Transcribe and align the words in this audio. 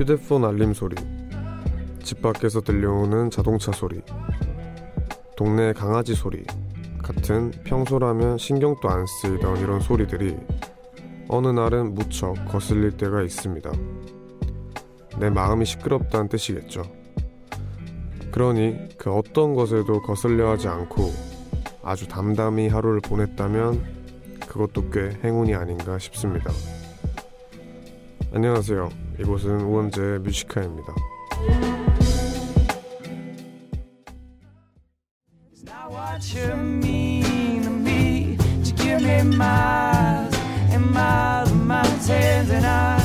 휴대폰 0.00 0.46
알림 0.46 0.72
소리, 0.72 0.96
집 2.02 2.22
밖에서 2.22 2.62
들려오는 2.62 3.28
자동차 3.28 3.70
소리, 3.70 4.00
동네 5.36 5.74
강아지 5.74 6.14
소리 6.14 6.42
같은 7.02 7.50
평소라면 7.64 8.38
신경도 8.38 8.88
안 8.88 9.04
쓰이던 9.04 9.58
이런 9.58 9.78
소리들이 9.78 10.38
어느 11.28 11.48
날은 11.48 11.94
무척 11.94 12.32
거슬릴 12.48 12.92
때가 12.96 13.20
있습니다. 13.20 13.70
내 15.18 15.28
마음이 15.28 15.66
시끄럽다는 15.66 16.30
뜻이겠죠. 16.30 16.82
그러니 18.32 18.96
그 18.96 19.12
어떤 19.12 19.54
것에도 19.54 20.00
거슬려 20.00 20.48
하지 20.48 20.66
않고 20.68 21.12
아주 21.82 22.08
담담히 22.08 22.68
하루를 22.68 23.02
보냈다면 23.02 23.84
그것도 24.48 24.88
꽤 24.88 25.10
행운이 25.22 25.54
아닌가 25.54 25.98
싶습니다. 25.98 26.50
안녕하세요. 28.32 28.99
이곳은 29.20 29.60
우원재 29.60 30.00
뮤지카입니다. 30.22 30.94
miles 39.40 40.36
and 40.72 40.90
miles 40.92 41.50
of 41.50 41.56
mountains 41.56 42.50
and 42.50 42.66
I 42.66 42.99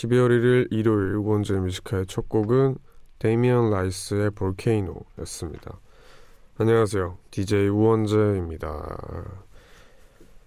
12월 0.00 0.30
1일 0.30 0.68
일요일 0.70 1.14
우원재 1.16 1.54
Music 1.54 1.78
High의 1.78 2.06
첫 2.06 2.26
곡은 2.28 2.76
데이미언 3.18 3.70
라이스의 3.70 4.30
Volcano였습니다. 4.30 5.78
안녕하세요. 6.56 7.18
DJ 7.30 7.68
우원재입니다. 7.68 9.28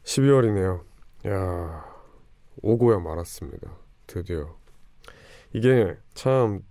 12월이네요. 0.05 0.81
야, 1.27 1.85
오고야 2.63 2.97
말았습니다. 2.97 3.77
드디어. 4.07 4.55
이게 5.53 5.97
참 6.15 6.61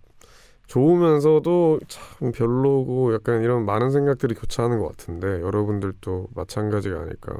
좋으면서도 0.66 1.80
참 1.86 2.32
별로고 2.32 3.14
약간 3.14 3.42
이런 3.42 3.64
많은 3.64 3.92
생각들이 3.92 4.34
교차하는 4.34 4.80
것 4.80 4.88
같은데 4.88 5.40
여러분들도 5.40 6.30
마찬가지가 6.34 7.02
아닐까 7.02 7.36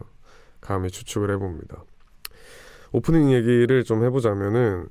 감히 0.61 0.89
추측을 0.89 1.33
해봅니다. 1.33 1.83
오프닝 2.93 3.33
얘기를 3.33 3.83
좀 3.83 4.05
해보자면은 4.05 4.89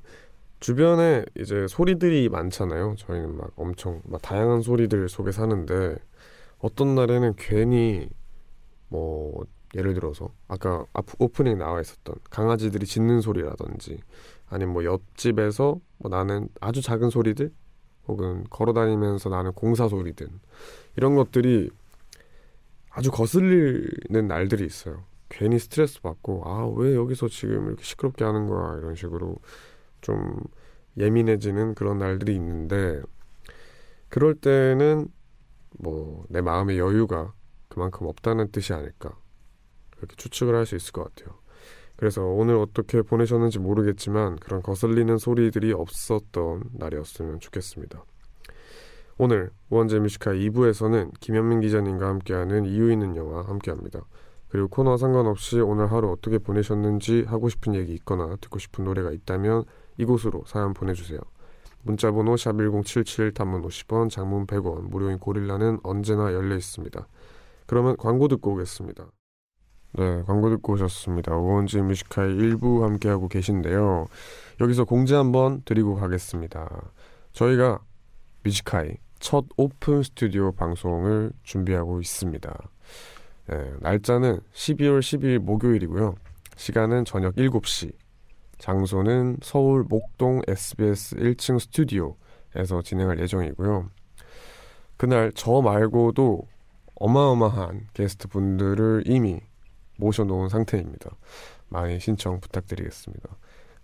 주변에 0.62 1.24
이제 1.36 1.66
소리들이 1.68 2.28
많잖아요. 2.28 2.94
저희는 2.96 3.36
막 3.36 3.50
엄청 3.56 4.00
막 4.04 4.22
다양한 4.22 4.62
소리들 4.62 5.08
속에 5.08 5.32
사는데 5.32 5.96
어떤 6.60 6.94
날에는 6.94 7.34
괜히 7.36 8.08
뭐 8.88 9.44
예를 9.74 9.94
들어서 9.94 10.30
아까 10.46 10.86
오프닝 11.18 11.58
나와 11.58 11.80
있었던 11.80 12.14
강아지들이 12.30 12.86
짖는 12.86 13.22
소리라든지 13.22 13.98
아니면 14.48 14.72
뭐 14.74 14.84
옆집에서 14.84 15.80
뭐 15.98 16.08
나는 16.08 16.48
아주 16.60 16.80
작은 16.80 17.10
소리들 17.10 17.50
혹은 18.06 18.44
걸어 18.48 18.72
다니면서 18.72 19.30
나는 19.30 19.52
공사 19.54 19.88
소리든 19.88 20.28
이런 20.96 21.16
것들이 21.16 21.70
아주 22.90 23.10
거슬리는 23.10 24.28
날들이 24.28 24.64
있어요. 24.64 25.02
괜히 25.28 25.58
스트레스 25.58 26.00
받고 26.02 26.42
아 26.46 26.68
왜 26.68 26.94
여기서 26.94 27.26
지금 27.26 27.66
이렇게 27.66 27.82
시끄럽게 27.82 28.24
하는 28.24 28.46
거야 28.46 28.76
이런 28.78 28.94
식으로 28.94 29.36
좀 30.02 30.36
예민해지는 30.98 31.74
그런 31.74 31.98
날들이 31.98 32.34
있는데 32.34 33.00
그럴 34.08 34.34
때는 34.34 35.08
뭐 35.78 36.26
내 36.28 36.40
마음의 36.40 36.78
여유가 36.78 37.32
그만큼 37.68 38.06
없다는 38.06 38.50
뜻이 38.52 38.72
아닐까 38.74 39.16
그렇게 39.96 40.14
추측을 40.16 40.54
할 40.54 40.66
수 40.66 40.76
있을 40.76 40.92
것 40.92 41.04
같아요. 41.04 41.38
그래서 41.96 42.24
오늘 42.24 42.56
어떻게 42.56 43.02
보내셨는지 43.02 43.58
모르겠지만 43.58 44.36
그런 44.36 44.62
거슬리는 44.62 45.16
소리들이 45.18 45.72
없었던 45.72 46.70
날이었으면 46.72 47.38
좋겠습니다. 47.40 48.04
오늘 49.18 49.50
우원재 49.70 50.00
Music 50.00 50.18
High 50.18 50.32
2부에서는 50.32 51.12
김현민 51.20 51.60
기자님과 51.60 52.08
함께하는 52.08 52.64
이유 52.64 52.90
있는 52.90 53.14
영화 53.14 53.42
함께합니다. 53.42 54.04
그리고 54.48 54.68
코너와 54.68 54.96
상관없이 54.96 55.60
오늘 55.60 55.92
하루 55.92 56.10
어떻게 56.10 56.38
보내셨는지 56.38 57.22
하고 57.28 57.48
싶은 57.48 57.74
얘기 57.74 57.94
있거나 57.94 58.36
듣고 58.40 58.58
싶은 58.58 58.84
노래가 58.84 59.12
있다면 59.12 59.64
이곳으로 60.02 60.44
사연 60.46 60.74
보내주세요. 60.74 61.18
문자번호 61.82 62.36
샵 62.36 62.52
1077 62.56 63.32
단문 63.32 63.62
50원 63.62 64.08
장문 64.10 64.46
100원 64.46 64.88
무료인 64.88 65.18
고릴라는 65.18 65.80
언제나 65.82 66.32
열려 66.32 66.54
있습니다. 66.56 67.06
그러면 67.66 67.96
광고 67.96 68.28
듣고 68.28 68.52
오겠습니다. 68.52 69.06
네, 69.94 70.22
광고 70.26 70.48
듣고 70.50 70.74
오셨습니다. 70.74 71.36
우원재 71.36 71.82
Music 71.82 72.11
High 72.11 72.34
일부 72.36 72.84
함께하고 72.84 73.28
계신데요. 73.28 74.06
여기서 74.60 74.84
공지 74.84 75.14
한번 75.14 75.62
드리고 75.64 75.96
가겠습니다. 75.96 76.68
저희가 77.32 77.80
뮤지카이 78.44 78.96
첫 79.18 79.44
오픈 79.56 80.02
스튜디오 80.02 80.52
방송을 80.52 81.32
준비하고 81.42 82.00
있습니다. 82.00 82.58
네, 83.48 83.72
날짜는 83.80 84.40
12월 84.52 85.00
12일 85.00 85.38
목요일이고요. 85.40 86.14
시간은 86.56 87.04
저녁 87.04 87.34
7시. 87.36 87.92
장소는 88.62 89.38
서울 89.42 89.82
목동 89.82 90.40
SBS 90.46 91.16
1층 91.16 91.58
스튜디오에서 91.58 92.80
진행할 92.84 93.18
예정이고요. 93.18 93.90
그날 94.96 95.32
저 95.34 95.60
말고도 95.60 96.46
어마어마한 96.94 97.88
게스트 97.92 98.28
분들을 98.28 99.02
이미 99.06 99.40
모셔놓은 99.98 100.48
상태입니다. 100.48 101.10
많이 101.70 101.98
신청 101.98 102.38
부탁드리겠습니다. 102.38 103.30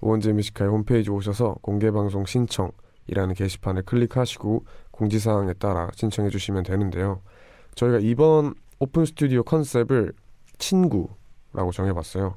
우원재 0.00 0.32
Music 0.34 0.54
High 0.54 0.70
홈페이지 0.70 1.10
오셔서 1.10 1.56
공개방송 1.60 2.26
신청이라는 2.26 3.34
게시판을 3.34 3.82
클릭하시고 3.82 4.64
공지사항에 4.92 5.54
따라 5.54 5.90
신청해 5.96 6.30
주시면 6.30 6.62
되는데요. 6.62 7.20
저희가 7.74 7.98
이번 7.98 8.54
오픈 8.78 9.04
스튜디오 9.04 9.42
컨셉을 9.42 10.12
친구라고 10.58 11.72
정해봤어요. 11.72 12.36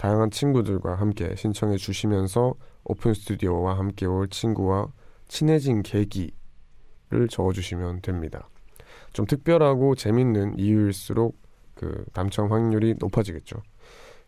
다양한 0.00 0.30
친구들과 0.30 0.94
함께 0.94 1.36
신청해 1.36 1.76
주시면서 1.76 2.54
오픈 2.84 3.12
스튜디오와 3.12 3.76
함께 3.76 4.06
올 4.06 4.30
친구와 4.30 4.88
친해진 5.28 5.82
계기를 5.82 7.28
적어주시면 7.28 8.00
됩니다. 8.00 8.48
좀 9.12 9.26
특별하고 9.26 9.94
재밌는 9.96 10.58
이유일수록 10.58 11.36
그 11.74 12.06
당첨 12.14 12.50
확률이 12.50 12.94
높아지겠죠. 12.98 13.62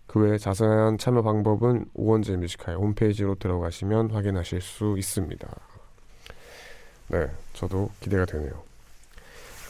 그 0.06 0.21
외 0.21 0.37
자세한 0.37 0.99
참여 0.99 1.22
방법은 1.22 1.87
오원재 1.94 2.37
뮤지카의 2.37 2.77
홈페이지로 2.77 3.34
들어가시면 3.37 4.10
확인하실 4.10 4.60
수 4.60 4.97
있습니다. 4.99 5.49
네, 7.09 7.31
저도 7.54 7.89
기대가 8.00 8.27
되네요. 8.27 8.62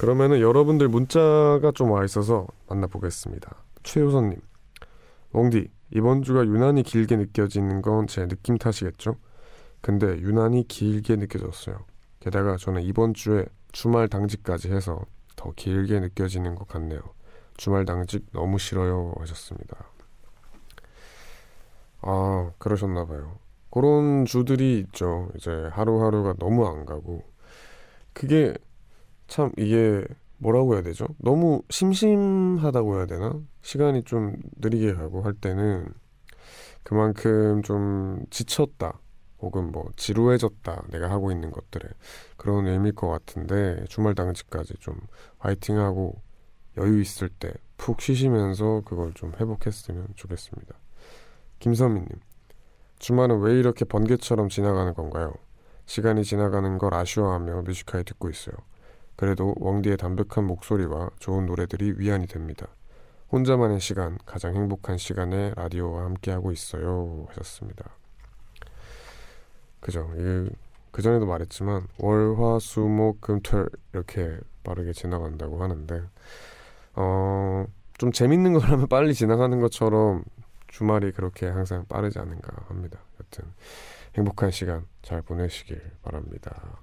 그러면은 0.01 0.41
여러분들 0.41 0.89
문자가 0.89 1.71
좀 1.73 1.93
와 1.93 2.05
있어서 2.05 2.49
만나보겠습니다. 2.69 3.55
최효선님, 3.85 4.41
웡디 5.33 5.69
이번 5.93 6.23
주가 6.23 6.45
유난히 6.45 6.83
길게 6.83 7.17
느껴지는 7.17 7.83
건 7.83 8.07
제 8.07 8.27
느낌 8.27 8.57
탓이겠죠? 8.59 9.17
근데 9.81 10.07
유난히 10.19 10.67
길게 10.69 11.17
느껴졌어요. 11.17 11.85
게다가 12.21 12.57
저는 12.57 12.83
이번 12.83 13.15
주에 13.15 13.47
주말 13.73 14.09
당직까지 14.09 14.71
해서 14.73 15.05
더 15.37 15.53
길게 15.57 16.01
느껴지는 16.01 16.55
것 16.55 16.69
같네요. 16.69 17.01
주말 17.57 17.85
당직 17.85 18.27
너무 18.33 18.59
싫어요 18.59 19.15
하셨습니다. 19.21 19.77
아 22.03 22.51
그러셨나 22.59 23.07
봐요. 23.07 23.39
그런 23.71 24.25
주들이 24.25 24.81
있죠. 24.81 25.31
이제 25.37 25.51
하루하루가 25.73 26.35
너무 26.39 26.67
안 26.67 26.85
가고 26.85 27.23
그게 28.13 28.55
참 29.29 29.53
이게 29.57 30.05
뭐라고 30.43 30.75
해야 30.75 30.83
되죠? 30.83 31.07
너무 31.19 31.63
심심하다고 31.71 32.97
해야 32.97 33.07
되나? 33.07 33.41
시간이 33.63 34.05
좀 34.05 34.37
느리게 34.59 34.95
가고 34.95 35.23
할 35.23 35.35
때는 35.35 35.87
그만큼 36.83 37.63
좀 37.63 38.25
지쳤다. 38.31 38.99
혹은 39.41 39.73
뭐 39.73 39.91
지루해졌다. 39.97 40.85
내가 40.91 41.11
하고 41.11 41.33
있는 41.33 41.51
것들에 41.51 41.89
그런 42.37 42.67
의미일 42.67 42.95
것 42.95 43.09
같은데 43.09 43.85
주말 43.89 44.15
당직까지 44.15 44.75
좀 44.81 44.97
화이팅하고 45.39 46.21
여유 46.77 47.01
있을 47.01 47.29
때 47.29 47.53
푹 47.83 48.01
쉬시면서 48.01 48.83
그걸 48.85 49.13
좀 49.13 49.33
회복했으면 49.41 50.07
좋겠습니다. 50.15 50.73
김서민님, 51.59 52.09
주말은 53.01 53.41
왜 53.41 53.59
이렇게 53.59 53.85
번개처럼 53.85 54.49
지나가는 54.49 54.95
건가요? 54.95 55.35
시간이 55.87 56.23
지나가는 56.23 56.79
걸 56.79 56.95
아쉬워하며 56.95 57.63
뮤지카에 57.63 58.05
듣고 58.05 58.31
있어요. 58.31 58.55
그래도 59.23 59.55
웡디의 59.61 59.99
담백한 59.99 60.45
목소리와 60.49 61.11
좋은 61.21 61.47
노래들이 61.47 61.95
위안이 61.97 62.27
됩니다. 62.27 62.67
혼자만의 63.31 63.79
시간, 63.79 64.19
가장 64.27 64.57
행복한 64.57 64.99
시간에 64.99 65.53
라디오와 65.55 66.07
함께하고 66.07 66.51
있어요. 66.51 67.27
하셨습니다. 67.29 67.89
그죠. 69.79 70.11
그 70.91 71.03
전에도 71.03 71.27
말했지만 71.27 71.87
월, 71.99 72.35
화, 72.37 72.59
수, 72.59 72.81
목, 72.81 73.21
금, 73.21 73.41
토 73.43 73.65
이렇게 73.93 74.41
빠르게 74.65 74.93
지나간다고 74.93 75.63
하는데 75.63 76.03
어, 76.97 77.65
좀 77.99 78.11
재밌는 78.11 78.55
걸 78.55 78.63
하면 78.63 78.89
빨리 78.89 79.15
지나가는 79.15 79.61
것처럼 79.61 80.25
주말이 80.67 81.13
그렇게 81.13 81.47
항상 81.47 81.87
빠르지 81.89 82.19
않은가 82.19 82.65
합니다. 82.67 82.99
여튼 83.21 83.45
행복한 84.17 84.51
시간 84.51 84.85
잘 85.01 85.23
보내시길 85.23 85.81
바랍니다. 86.03 86.81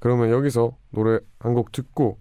그러면 0.00 0.30
여기서 0.30 0.76
노래 0.90 1.18
한 1.38 1.54
곡 1.54 1.72
듣고 1.72 2.18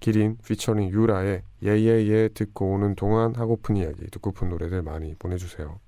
기린 0.00 0.36
피처링 0.44 0.90
유라의 0.90 1.42
예예예 1.62 2.30
듣고 2.34 2.72
오는 2.72 2.94
동안 2.96 3.34
하고픈 3.36 3.76
이야기 3.76 4.06
듣고픈 4.10 4.48
노래들 4.48 4.82
많이 4.82 5.14
보내주세요. 5.14 5.78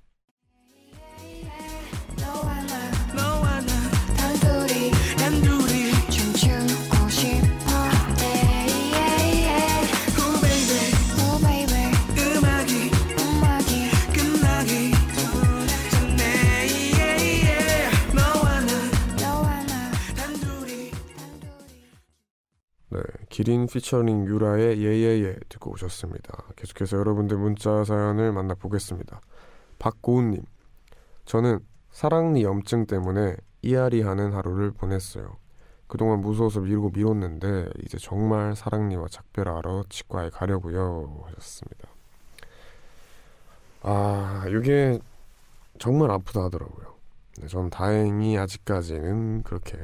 기린 23.35 23.67
피처링 23.67 24.27
유라의 24.27 24.81
예예예 24.81 25.35
듣고 25.49 25.71
오셨습니다. 25.71 26.45
계속해서 26.55 26.95
여러분들 26.95 27.35
문자 27.35 27.83
사연을 27.83 28.31
만나보겠습니다. 28.31 29.19
박고은님, 29.77 30.41
저는 31.25 31.59
사랑니 31.91 32.43
염증 32.43 32.85
때문에 32.85 33.35
이앓이 33.61 34.03
하는 34.03 34.31
하루를 34.31 34.71
보냈어요. 34.71 35.35
그동안 35.87 36.21
무서워서 36.21 36.61
미루고 36.61 36.91
미뤘는데 36.91 37.71
이제 37.83 37.97
정말 37.97 38.55
사랑니와 38.55 39.07
작별하러 39.09 39.83
치과에 39.89 40.29
가려고요 40.29 41.25
하셨습니다. 41.25 41.89
아 43.81 44.45
이게 44.47 44.97
정말 45.77 46.09
아프다 46.09 46.45
하더라고요. 46.45 46.95
네, 47.39 47.47
전 47.47 47.69
다행히 47.69 48.37
아직까지는 48.37 49.43
그렇게 49.43 49.77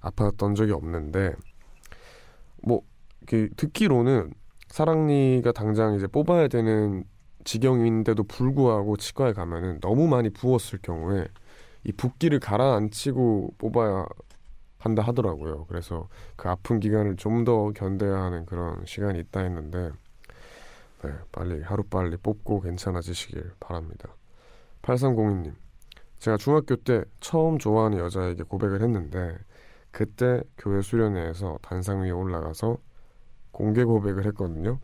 아팠던 0.00 0.56
적이 0.56 0.72
없는데 0.72 1.34
뭐 2.66 2.82
듣기로는 3.56 4.34
사랑니가 4.68 5.52
당장 5.52 5.94
이제 5.94 6.08
뽑아야 6.08 6.48
되는 6.48 7.04
지경인데도 7.44 8.24
불구하고 8.24 8.96
치과에 8.96 9.32
가면은 9.32 9.78
너무 9.80 10.08
많이 10.08 10.30
부었을 10.30 10.80
경우에 10.82 11.28
이 11.84 11.92
붓기를 11.92 12.40
가라앉히고 12.40 13.54
뽑아야 13.58 14.06
한다 14.78 15.02
하더라고요. 15.02 15.66
그래서 15.66 16.08
그 16.34 16.48
아픈 16.48 16.80
기간을 16.80 17.16
좀 17.16 17.44
더 17.44 17.70
견뎌야 17.70 18.20
하는 18.20 18.44
그런 18.46 18.84
시간이 18.84 19.20
있다 19.20 19.40
했는데 19.40 19.92
네, 21.04 21.12
빨리 21.30 21.62
하루 21.62 21.84
빨리 21.84 22.16
뽑고 22.16 22.62
괜찮아지시길 22.62 23.52
바랍니다. 23.60 24.16
8302님 24.82 25.54
제가 26.18 26.36
중학교 26.36 26.74
때 26.74 27.04
처음 27.20 27.58
좋아하는 27.58 27.98
여자에게 27.98 28.42
고백을 28.42 28.82
했는데 28.82 29.36
그때 29.96 30.42
교회 30.58 30.82
수련회에서 30.82 31.58
단상 31.62 32.02
위에 32.02 32.10
올라가서 32.10 32.76
공개 33.50 33.82
고백을 33.82 34.26
했거든요. 34.26 34.78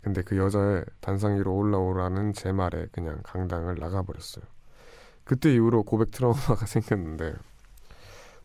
근데 0.00 0.22
그 0.22 0.38
여자의 0.38 0.86
단상 1.02 1.36
위로 1.36 1.54
올라오라는 1.54 2.32
제 2.32 2.50
말에 2.50 2.86
그냥 2.92 3.20
강당을 3.24 3.74
나가버렸어요. 3.78 4.42
그때 5.24 5.52
이후로 5.52 5.82
고백 5.82 6.10
트라우마가 6.12 6.64
생겼는데 6.64 7.34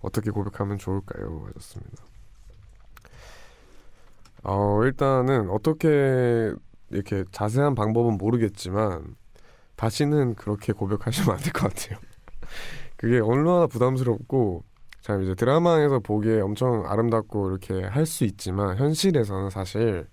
어떻게 0.02 0.30
고백하면 0.30 0.78
좋을까요? 0.78 1.46
하셨습니다. 1.48 2.04
어, 4.44 4.84
일단은 4.84 5.50
어떻게 5.50 6.54
이렇게 6.90 7.24
자세한 7.32 7.76
방법은 7.76 8.18
모르겠지만 8.18 9.16
다시는 9.78 10.36
그렇게 10.36 10.74
고백하시면 10.74 11.32
안 11.38 11.42
될 11.42 11.54
것 11.54 11.74
같아요. 11.74 11.98
그게 12.98 13.20
얼마나 13.20 13.68
부담스럽고 13.68 14.64
참 15.08 15.24
이제 15.24 15.34
드라마에서 15.36 16.00
보기에 16.00 16.42
엄청 16.42 16.86
아름답고 16.86 17.50
이렇게 17.50 17.82
할 17.86 18.06
수 18.06 18.26
있지만 18.26 18.76
현실에서는 18.78 19.50
사실 19.50 20.06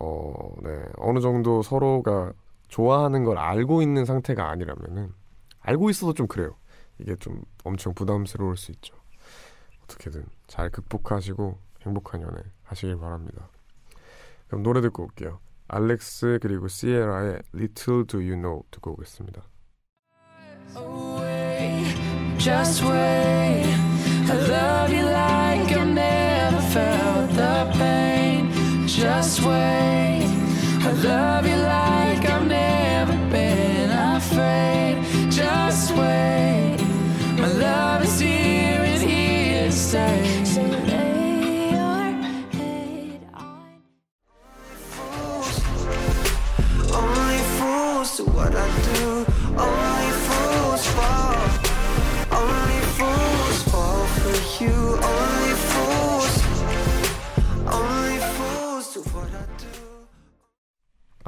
어, 0.00 0.32
네, 0.64 0.82
어느 0.96 1.20
정도 1.20 1.62
서로가 1.62 2.32
좋아하는 2.66 3.22
걸 3.22 3.38
알고 3.38 3.82
있는 3.82 4.04
상태가 4.04 4.50
아니라면은 4.50 5.12
알고 5.60 5.90
있어도 5.90 6.12
좀 6.12 6.26
그래요. 6.26 6.56
이게 6.98 7.14
좀 7.16 7.40
엄청 7.62 7.94
부담스러울 7.94 8.56
수 8.56 8.72
있죠. 8.72 8.96
어떻게든 9.84 10.26
잘 10.48 10.70
극복하시고 10.70 11.58
행복한 11.82 12.22
연애 12.22 12.42
하시길 12.64 12.98
바랍니다. 12.98 13.48
그럼 14.48 14.64
노래 14.64 14.80
듣고 14.80 15.04
올게요. 15.04 15.38
알렉스 15.68 16.40
그리고 16.42 16.66
시에라의 16.66 17.42
Little 17.54 18.06
Do 18.06 18.18
You 18.18 18.34
Know 18.34 18.64
듣고 18.72 18.92
오겠습니다. 18.92 19.42
Just 22.38 22.82
wait. 22.82 23.79
I 24.30 24.34
love 24.46 24.92
you 24.92 25.04
like 25.06 25.72
I've 25.72 25.88
never 25.88 26.60
felt 26.74 27.30
the 27.32 27.68
pain. 27.76 28.86
Just 28.86 29.40
wait. 29.40 30.24
I 30.88 30.92
love 31.02 31.46
you 31.48 31.56
like 31.56 32.24
I've 32.30 32.46
never 32.46 33.16
been 33.28 33.90
afraid. 33.90 35.02
Just 35.32 35.90
wait. 35.96 36.78
My 37.40 37.48
love 37.48 38.04
is 38.04 38.20
here 38.20 38.82
and 38.92 39.02
here 39.02 39.64
to 39.64 39.72
stay. 39.72 40.44
So 40.44 40.62
lay 40.62 41.72
your 41.72 42.12
head 42.54 43.26
on. 43.34 43.82
Only 46.94 47.38
fools 47.58 48.20
what 48.20 48.54
I 48.54 48.79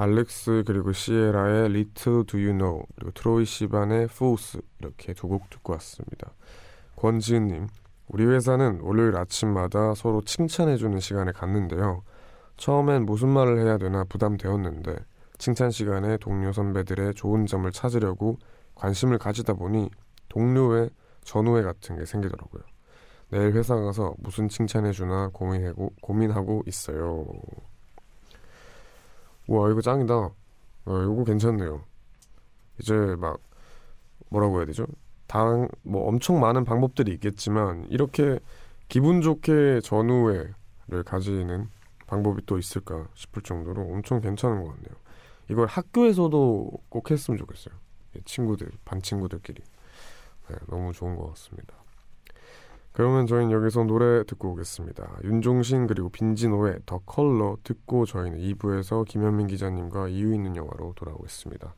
알렉스 0.03 0.65
그리고 0.67 0.93
시에라의 0.93 1.67
Little 1.67 2.25
Do 2.25 2.39
You 2.41 2.53
Know 2.53 2.83
그리고 2.97 3.13
트로이 3.13 3.45
시반의 3.45 4.05
Fools 4.05 4.61
이렇게 4.81 5.15
두 5.15 5.29
곡 5.29 5.49
듣고 5.49 5.73
왔습니다. 5.75 6.33
권지은님 6.97 7.69
우리 8.09 8.27
회사는 8.27 8.81
월요일 8.81 9.17
아침마다 9.17 9.95
서로 9.95 10.21
칭찬해주는 10.23 10.99
시간을 10.99 11.33
갖는데요. 11.33 12.03
처음엔 12.57 13.07
무슨 13.07 13.29
말을 13.29 13.61
해야 13.61 13.79
되나 13.79 14.05
부담되었는데 14.05 14.97
칭찬 15.39 15.71
시간에 15.71 16.17
동료 16.19 16.53
선배들의 16.53 17.15
좋은 17.15 17.47
점을 17.47 17.71
찾으려고 17.71 18.39
관심을 18.75 19.19
가지다 19.19 19.55
보니 19.55 19.89
동료의 20.29 20.91
전우회 21.23 21.63
같은 21.63 21.97
게 21.97 22.05
생기더라고요. 22.05 22.63
내일 23.31 23.53
회사 23.53 23.77
가서 23.77 24.15
무슨 24.19 24.49
칭찬해주나 24.49 25.31
고민하고, 25.33 25.93
고민하고 26.03 26.65
있어요. 26.67 27.25
와, 29.49 29.71
이거 29.71 29.81
짱이다. 29.81 30.15
어, 30.15 30.33
이거 30.87 31.25
괜찮네요. 31.25 31.83
이제 32.81 32.95
막, 33.19 33.41
뭐라고 34.29 34.59
해야 34.59 34.67
되죠? 34.67 34.87
당, 35.27 35.69
뭐 35.83 36.07
엄청 36.09 36.41
많은 36.41 36.65
방법들이 36.65 37.13
있겠지만, 37.15 37.87
이렇게 37.91 38.39
기분 38.89 39.21
좋게 39.21 39.81
전우회를 39.83 40.55
가지는 41.05 41.69
방법이 42.07 42.45
또 42.47 42.59
있을까 42.59 43.09
싶을 43.15 43.43
정도로 43.43 43.83
엄청 43.83 44.21
괜찮은 44.21 44.63
것 44.63 44.71
같네요. 44.71 44.95
이걸 45.49 45.67
학교에서도 45.67 46.71
꼭 46.89 47.11
했으면 47.11 47.39
좋겠어요. 47.39 47.75
친구들, 48.25 48.71
반 48.85 49.01
친구들끼리. 49.01 49.63
네, 50.49 50.57
너무 50.69 50.93
좋은 50.93 51.17
것 51.17 51.29
같습니다. 51.31 51.82
그러면 52.93 53.27
저희는 53.27 53.51
여기서 53.53 53.85
노래 53.85 54.23
듣고 54.25 54.51
오겠습니다. 54.53 55.19
윤종신 55.25 55.87
그리고 55.87 56.11
빈지노의 56.11 56.81
더 56.85 56.99
컬러 56.99 57.57
듣고 57.65 58.05
저희는 58.05 58.39
2부에서 58.39 59.07
김현민 59.07 59.47
기자님과 59.47 60.09
이유 60.09 60.35
있는 60.35 60.57
영화로 60.57 60.93
돌아오겠습니다. 60.95 61.75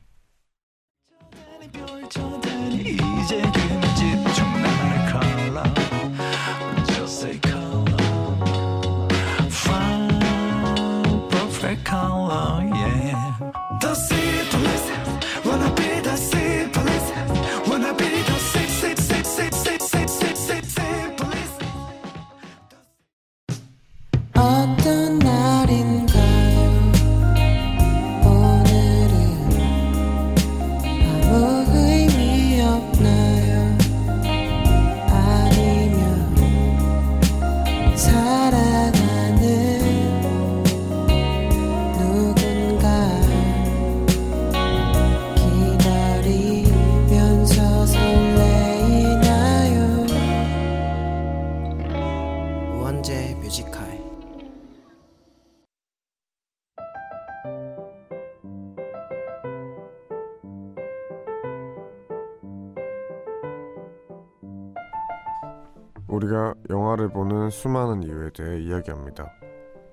수많은 67.55 68.03
이유에 68.03 68.29
대해 68.31 68.61
이야기합니다. 68.61 69.31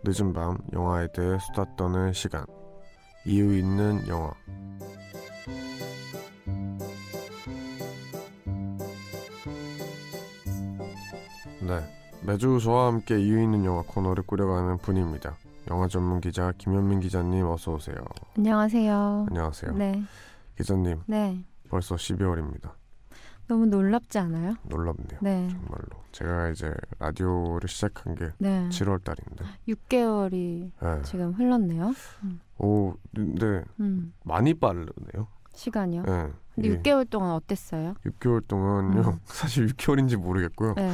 늦은 0.05 0.33
밤 0.33 0.59
영화에 0.73 1.09
대해 1.13 1.39
수다 1.39 1.77
떠는 1.77 2.13
시간. 2.13 2.45
이유 3.25 3.57
있는 3.57 4.07
영화. 4.09 4.33
네. 11.61 11.81
매주 12.25 12.59
저와 12.61 12.89
함께 12.89 13.19
이유 13.19 13.41
있는 13.43 13.65
영화 13.65 13.83
코너를 13.83 14.25
꾸려가는 14.25 14.79
분입니다. 14.79 15.37
영화 15.71 15.87
전문 15.87 16.21
기자 16.21 16.53
김현민 16.59 17.01
기자님 17.01 17.47
어서 17.47 17.75
오세요. 17.75 17.97
안녕하세요. 18.37 19.27
안녕하세요. 19.29 19.73
네, 19.75 20.03
기자님 20.57 21.03
네. 21.07 21.45
벌써 21.69 21.95
12월입니다. 21.95 22.73
너무 23.53 23.67
놀랍지 23.67 24.19
않아요? 24.19 24.55
놀랍네요. 24.63 25.19
네, 25.21 25.47
정말로. 25.51 25.85
제가 26.13 26.49
이제 26.49 26.73
라디오를 26.99 27.69
시작한 27.69 28.15
게 28.15 28.31
네. 28.39 28.67
7월 28.71 29.05
달인데. 29.05 29.45
6개월이 29.69 30.71
네. 30.81 31.03
지금 31.05 31.33
흘렀네요. 31.35 31.93
오, 32.59 32.95
근데 33.15 33.63
음, 33.81 34.15
많이 34.25 34.55
빠르네요. 34.55 35.29
시간이요. 35.53 36.03
네. 36.05 36.33
근데 36.55 36.69
이게 36.69 36.79
6개월 36.81 37.09
동안 37.11 37.33
어땠어요? 37.33 37.95
6개월 38.07 38.47
동안요. 38.49 39.01
음. 39.03 39.21
사실 39.25 39.67
6개월인지 39.67 40.17
모르겠고요. 40.17 40.75
네, 40.77 40.91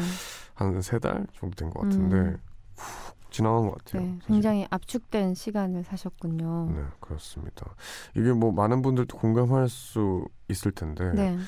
한세 0.54 0.98
달 0.98 1.24
정도 1.38 1.54
된 1.54 1.70
것 1.70 1.82
같은데 1.82 2.16
음. 2.16 2.38
훅 2.76 3.30
지나간 3.30 3.68
것 3.68 3.84
같아요. 3.84 4.02
네. 4.02 4.18
굉장히 4.26 4.66
압축된 4.70 5.34
시간을 5.34 5.84
사셨군요. 5.84 6.72
네, 6.74 6.82
그렇습니다. 6.98 7.72
이게 8.16 8.32
뭐 8.32 8.50
많은 8.50 8.82
분들도 8.82 9.16
공감할 9.16 9.68
수 9.68 10.26
있을 10.48 10.72
텐데 10.72 11.12
네, 11.12 11.38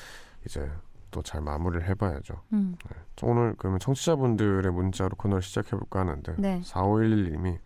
이제 0.45 0.69
또 1.11 1.21
잘 1.21 1.41
마무리를 1.41 1.87
해봐야죠. 1.89 2.41
음, 2.53 2.75
자, 3.15 3.27
오늘 3.27 3.53
그러면 3.57 3.79
청취자분들의 3.79 4.71
문자로 4.71 5.11
코너를 5.17 5.41
시작해볼까 5.41 5.99
하는데 6.01 6.35
네. 6.37 6.61
4511님이 6.63 7.59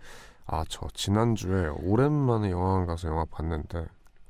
아 0.48 0.64
저 0.70 0.88
지난주에 0.94 1.68
오랜만에 1.84 2.52
영화관 2.52 2.86
가서 2.86 3.08
영화 3.08 3.26
봤는데 3.26 3.88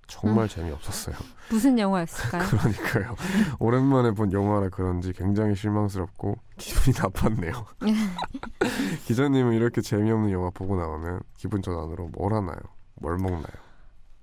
정말 0.07 0.43
음. 0.45 0.47
재미없었어요. 0.47 1.15
무슨 1.49 1.79
영화였을까요? 1.79 2.43
그러니까요. 2.47 3.15
오랜만에 3.59 4.11
본 4.11 4.31
영화라 4.31 4.69
그런지 4.69 5.11
굉장히 5.13 5.55
실망스럽고 5.55 6.37
기분이 6.57 6.95
나빴네요. 6.97 7.65
기자님은 9.07 9.53
이렇게 9.53 9.81
재미없는 9.81 10.31
영화 10.31 10.49
보고 10.51 10.75
나오면 10.75 11.21
기분 11.37 11.61
전환으로 11.61 12.09
뭘 12.13 12.33
하나요? 12.33 12.57
뭘 13.01 13.17
먹나요? 13.17 13.64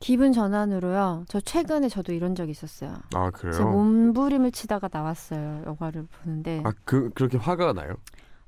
기분 0.03 0.33
전환으로요. 0.33 1.27
저 1.29 1.41
최근에 1.41 1.89
저도 1.89 2.13
이런 2.13 2.35
적이 2.35 2.51
있었어요. 2.51 2.97
아 3.15 3.31
그래요? 3.31 3.71
몸부림을 3.71 4.51
치다가 4.51 4.89
나왔어요. 4.93 5.63
영화를 5.65 6.07
보는데. 6.11 6.61
아그 6.65 7.11
그렇게 7.15 7.39
화가 7.39 7.73
나요? 7.73 7.95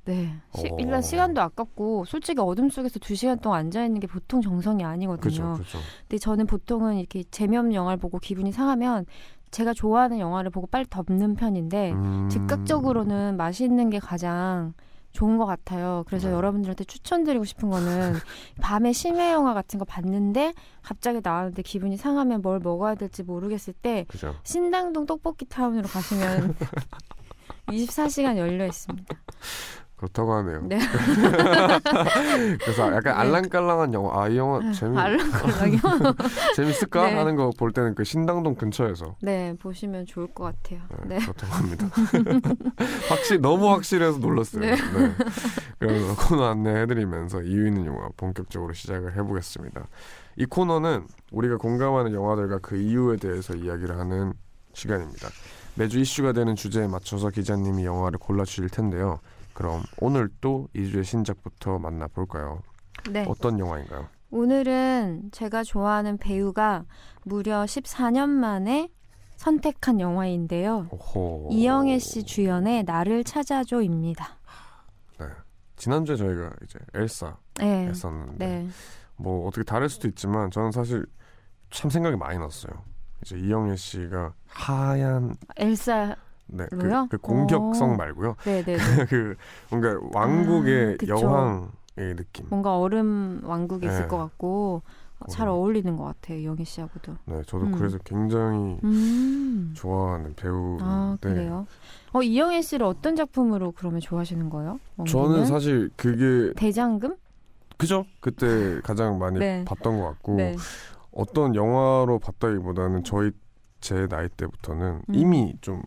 네. 0.05 0.35
시, 0.53 0.67
어. 0.67 0.77
일단 0.81 1.01
시간도 1.01 1.41
아깝고 1.41 2.07
솔직히 2.07 2.41
어둠 2.41 2.69
속에서 2.71 2.99
두 2.99 3.15
시간 3.15 3.39
동안 3.39 3.67
앉아 3.67 3.85
있는 3.85 4.01
게 4.01 4.09
보통 4.09 4.43
정성이 4.43 4.85
아니거든요. 4.85 5.53
그죠, 5.55 5.55
그죠. 5.57 5.79
근데 6.09 6.19
저는 6.19 6.47
보통은 6.47 6.97
이렇게 6.97 7.23
재미없는 7.31 7.73
영화를 7.73 7.99
보고 7.99 8.19
기분이 8.19 8.51
상하면 8.51 9.07
제가 9.53 9.73
좋아하는 9.75 10.19
영화를 10.19 10.51
보고 10.51 10.67
빨리 10.67 10.85
덮는 10.91 11.37
편인데 11.37 11.93
음, 11.93 12.29
즉각적으로는 12.31 13.37
맛있는 13.37 13.91
게 13.91 14.01
가장 14.01 14.75
좋은 15.15 15.39
것 15.39 15.47
같아요. 15.47 16.03
그래서 16.09 16.29
네. 16.29 16.35
여러분들한테 16.35 16.85
추천드리고 16.85 17.45
싶은 17.45 17.71
거는 17.71 18.15
밤에 18.61 18.93
심해 18.93 19.31
영화 19.33 19.55
같은 19.55 19.79
거 19.79 19.85
봤는데 19.85 20.53
갑자기 20.83 21.21
나왔는데 21.23 21.63
기분이 21.63 21.97
상하면 21.97 22.43
뭘 22.43 22.59
먹어야 22.59 22.97
될지 22.97 23.23
모르겠을 23.23 23.75
때 23.75 24.05
그죠. 24.09 24.35
신당동 24.43 25.07
떡볶이 25.07 25.45
타운으로 25.47 25.87
가시면 25.89 26.57
24시간 27.69 28.37
열려 28.37 28.67
있습니다. 28.67 29.17
그렇다고 30.05 30.35
하네요. 30.35 30.61
네. 30.65 30.79
그래서 32.61 32.87
약간 32.89 33.03
네. 33.05 33.11
알랑깔랑한 33.11 33.95
영화, 33.95 34.23
아 34.23 34.29
이 34.29 34.37
영화 34.37 34.73
재미 34.73 34.99
알랑알랑요? 34.99 35.79
재밌을까 36.57 37.07
네. 37.07 37.15
하는 37.15 37.37
거 37.37 37.51
볼 37.57 37.73
때는 37.73 37.95
그 37.95 38.03
신당동 38.05 38.57
근처에서 38.57 39.15
네, 39.23 39.55
보시면 39.61 40.07
좋을 40.07 40.27
것 40.35 40.45
같아요. 40.45 40.81
네, 41.05 41.19
네. 41.19 41.25
그렇다고 41.25 41.53
합니다. 41.53 41.87
확실 43.09 43.41
너무 43.41 43.71
확실해서 43.71 44.19
놀랐어요. 44.19 44.61
네. 44.63 44.75
네. 44.75 45.15
그래서 45.79 46.17
코너 46.17 46.47
안내해드리면서 46.51 47.43
이유 47.43 47.67
있는 47.69 47.87
영화 47.87 48.09
본격적으로 48.17 48.73
시작을 48.73 49.17
해보겠습니다. 49.17 49.87
이 50.37 50.47
코너는 50.47 51.07
우리가 51.31 51.59
공감하는 51.59 52.13
영화들과 52.13 52.59
그 52.59 52.77
이유에 52.77 53.17
대해서 53.17 53.55
이야기를 53.55 53.99
하는 53.99 54.33
시간입니다. 54.73 55.29
매주 55.77 56.01
이슈가 56.01 56.33
되는 56.33 56.57
주제에 56.57 56.89
맞춰서 56.89 57.31
기자님이 57.31 57.85
영화를 57.85 58.19
골라주실 58.19 58.69
텐데요. 58.71 59.21
그럼 59.55 59.83
오늘 59.99 60.29
또 60.41 60.69
2주의 60.75 61.05
신작부터 61.05 61.79
만나볼까요? 61.79 62.61
네. 63.11 63.25
어떤 63.29 63.59
영화인가요? 63.59 64.09
오늘은 64.31 65.31
제가 65.33 65.63
좋아하는 65.63 66.19
배우가 66.19 66.85
무려 67.23 67.65
14년 67.65 68.29
만에 68.29 68.89
선택한 69.37 70.01
영화인데요. 70.01 70.89
오호. 70.91 71.49
이영애 71.53 71.99
씨 71.99 72.25
주연의 72.25 72.85
나를 72.85 73.23
찾아줘입니다. 73.25 74.39
네. 75.19 75.27
지난주에 75.77 76.17
저희가 76.17 76.51
이제 76.65 76.79
엘사 76.95 77.37
네. 77.59 77.87
했었는데 77.89 78.47
네. 78.47 78.69
뭐 79.17 79.47
어떻게 79.47 79.63
다를 79.63 79.89
수도 79.89 80.09
있지만 80.09 80.51
저는 80.51 80.73
사실 80.73 81.07
참 81.71 81.91
생각이 81.91 82.17
많이 82.17 82.39
났어요. 82.39 82.73
이제 83.23 83.39
이영애 83.39 83.77
씨가 83.77 84.35
하얀 84.47 85.37
엘사. 85.57 86.17
네, 86.47 86.67
그? 86.71 87.09
그 87.09 87.19
공격성 87.19 87.93
어. 87.93 87.97
말고요. 87.97 88.37
네, 88.45 88.63
네, 88.63 88.77
네. 88.77 88.77
그 89.09 89.35
뭔가 89.71 89.99
왕국의 90.13 90.99
아. 91.03 91.07
여왕의 91.09 92.17
느낌. 92.17 92.47
뭔가 92.49 92.79
얼음 92.79 93.41
왕국에 93.45 93.87
있을 93.87 94.03
네. 94.03 94.09
것 94.09 94.19
같고 94.19 94.83
어, 95.21 95.27
잘 95.29 95.49
어. 95.49 95.55
어울리는 95.55 95.97
것 95.97 96.05
같아요. 96.05 96.39
이영애 96.39 96.65
씨하고도. 96.65 97.17
네, 97.27 97.43
저도 97.47 97.67
음. 97.67 97.73
그래서 97.73 97.99
굉장히 98.05 98.79
음. 98.85 99.73
좋아하는 99.77 100.35
배우인데 100.35 100.85
아, 100.85 101.17
그래요? 101.21 101.67
어, 102.13 102.23
이영애 102.23 102.63
씨를 102.63 102.87
어떤 102.87 103.17
작품으로 103.17 103.73
그러면 103.73 104.01
좋아하시는 104.01 104.51
거예요? 104.51 104.79
저는 105.09 105.27
왕국은? 105.27 105.47
사실 105.47 105.91
그게 105.97 106.53
대장금? 106.55 107.17
그죠? 107.77 108.05
그때 108.21 108.81
가장 108.85 109.19
많이 109.19 109.39
네. 109.39 109.65
봤던 109.65 109.99
것 109.99 110.07
같고 110.07 110.35
네. 110.35 110.57
어떤 111.13 111.55
영화로 111.55 112.19
봤다기보다는 112.19 113.05
저희 113.05 113.31
제 113.81 114.07
나이 114.09 114.29
때부터는 114.29 115.03
음. 115.09 115.15
이미 115.15 115.55
좀 115.61 115.83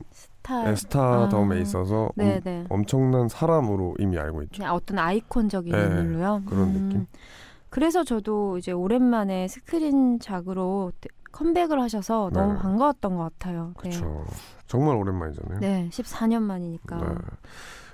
스타. 0.47 0.69
에스타덤에 0.69 1.57
아. 1.57 1.59
있어서 1.59 2.09
네, 2.15 2.35
엄, 2.35 2.41
네. 2.43 2.65
엄청난 2.69 3.27
사람으로 3.27 3.95
이미 3.99 4.17
알고 4.17 4.43
있죠. 4.43 4.63
어떤 4.65 4.99
아이콘적인 4.99 5.71
네, 5.71 5.83
인물로요. 5.83 6.43
그런 6.47 6.73
느낌. 6.73 7.05
그래서 7.69 8.03
저도 8.03 8.57
이제 8.57 8.71
오랜만에 8.71 9.47
스크린작으로 9.49 10.93
컴백을 11.33 11.81
하셔서 11.81 12.29
너무 12.33 12.53
네. 12.53 12.59
반가웠던 12.59 13.17
것 13.17 13.23
같아요. 13.23 13.73
네. 13.83 13.89
그렇죠. 13.89 14.25
정말 14.67 14.95
오랜만이잖아요. 14.95 15.59
네, 15.59 15.89
14년 15.91 16.41
만이니까. 16.41 16.97
네. 16.97 17.15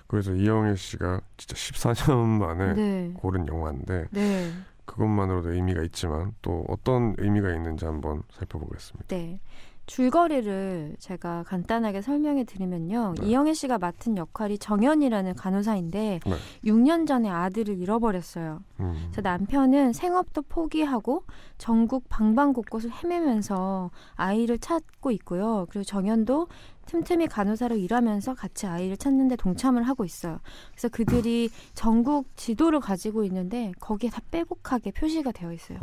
그래서 0.08 0.32
이영애 0.34 0.76
씨가 0.76 1.22
진짜 1.38 1.56
14년 1.56 2.28
만에 2.40 2.74
네. 2.74 3.12
고른 3.16 3.48
영화인데 3.48 4.06
네. 4.12 4.52
그것만으로도 4.86 5.52
의미가 5.54 5.82
있지만 5.84 6.34
또 6.42 6.66
어떤 6.68 7.16
의미가 7.18 7.52
있는지 7.54 7.86
한번 7.86 8.22
살펴보겠습니다. 8.32 9.08
네. 9.08 9.40
줄거리를 9.86 10.96
제가 11.00 11.44
간단하게 11.44 12.02
설명해 12.02 12.46
드리면요. 12.46 13.16
네. 13.20 13.28
이영애 13.28 13.54
씨가 13.54 13.78
맡은 13.78 14.18
역할이 14.18 14.58
정연이라는 14.58 15.36
간호사인데 15.36 16.20
네. 16.26 16.36
6년 16.64 17.06
전에 17.06 17.30
아들을 17.30 17.78
잃어버렸어요. 17.78 18.62
음. 18.80 18.94
그래서 19.12 19.22
남편은 19.22 19.94
생업도 19.94 20.44
포기하고 20.44 21.26
전국 21.58 22.08
방방곳곳을 22.10 22.92
헤매면서 22.92 23.92
아이를 24.16 24.58
찾고 24.58 25.12
있고요. 25.12 25.66
그리고 25.70 25.84
정연도 25.84 26.48
틈틈이 26.86 27.28
간호사로 27.28 27.76
일하면서 27.76 28.36
같이 28.36 28.68
아이를 28.68 28.98
찾는데 28.98 29.38
동참을 29.38 29.84
하고 29.84 30.04
있어요. 30.04 30.40
그래서 30.72 30.90
그들이 30.90 31.50
전국 31.74 32.36
지도를 32.36 32.80
가지고 32.80 33.24
있는데 33.24 33.72
거기에 33.80 34.10
다 34.10 34.22
빼곡하게 34.32 34.92
표시가 34.92 35.32
되어 35.32 35.54
있어요. 35.54 35.80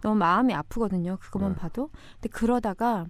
너무 0.00 0.16
마음이 0.16 0.52
아프거든요. 0.54 1.18
그것만 1.20 1.52
네. 1.52 1.58
봐도. 1.58 1.90
근데 2.14 2.28
그러다가 2.30 3.06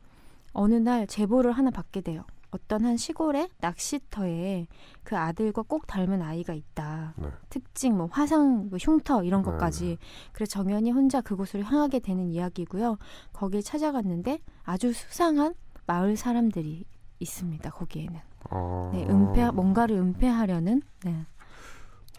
어느 0.53 0.75
날 0.75 1.07
제보를 1.07 1.53
하나 1.53 1.71
받게 1.71 2.01
돼요. 2.01 2.25
어떤 2.51 2.85
한 2.85 2.97
시골의 2.97 3.49
낚시터에 3.61 4.67
그 5.05 5.17
아들과 5.17 5.63
꼭 5.63 5.87
닮은 5.87 6.21
아이가 6.21 6.53
있다. 6.53 7.15
네. 7.17 7.29
특징, 7.49 7.97
뭐 7.97 8.09
화상, 8.11 8.69
뭐 8.69 8.79
흉터 8.81 9.23
이런 9.23 9.43
네, 9.43 9.51
것까지. 9.51 9.99
그래서 10.33 10.51
정연이 10.51 10.91
혼자 10.91 11.21
그곳으로 11.21 11.63
향하게 11.63 12.01
되는 12.01 12.29
이야기고요. 12.29 12.99
거길 13.33 13.63
찾아갔는데 13.63 14.41
아주 14.65 14.93
수상한 14.93 15.55
마을 15.87 16.17
사람들이 16.17 16.85
있습니다. 17.21 17.71
거기에는. 17.71 18.19
아. 18.51 18.91
네, 18.93 19.07
은폐 19.09 19.51
뭔가를 19.53 19.97
은폐하려는. 19.97 20.83
네. 21.05 21.27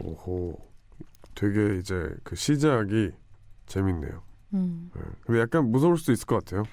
오호. 0.02 0.56
되게 1.34 1.78
이제 1.78 2.08
그 2.22 2.36
시작이 2.36 3.10
재밌네요. 3.66 4.22
음. 4.54 4.90
네. 4.94 5.02
근데 5.26 5.40
약간 5.40 5.70
무서울 5.70 5.98
수도 5.98 6.12
있을 6.12 6.26
것 6.26 6.42
같아요. 6.44 6.64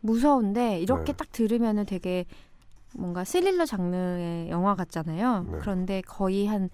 무서운데 0.00 0.80
이렇게 0.80 1.12
네. 1.12 1.16
딱 1.16 1.32
들으면은 1.32 1.86
되게 1.86 2.26
뭔가 2.94 3.24
스릴러 3.24 3.66
장르의 3.66 4.50
영화 4.50 4.74
같잖아요. 4.74 5.46
네. 5.50 5.58
그런데 5.60 6.00
거의 6.02 6.46
한 6.46 6.70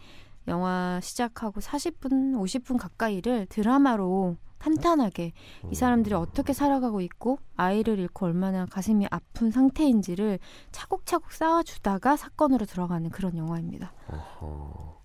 영화 0.48 1.00
시작하고 1.02 1.60
40분, 1.60 2.34
50분 2.34 2.78
가까이를 2.78 3.46
드라마로 3.46 4.36
탄탄하게 4.58 5.32
이 5.70 5.74
사람들이 5.74 6.14
어떻게 6.14 6.52
살아가고 6.52 7.00
있고 7.00 7.38
아이를 7.56 7.98
잃고 7.98 8.26
얼마나 8.26 8.64
가슴이 8.66 9.08
아픈 9.10 9.50
상태인지를 9.50 10.38
차곡차곡 10.70 11.32
쌓아주다가 11.32 12.16
사건으로 12.16 12.64
들어가는 12.66 13.10
그런 13.10 13.36
영화입니다. 13.36 13.92
어허. 14.08 15.02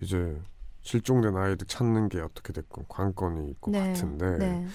이제 0.00 0.40
실종된 0.82 1.36
아이들 1.36 1.66
찾는 1.68 2.08
게 2.08 2.20
어떻게 2.20 2.52
됐건 2.52 2.86
관건이 2.88 3.50
있고 3.50 3.70
네, 3.70 3.88
같은데 3.88 4.38
네. 4.38 4.66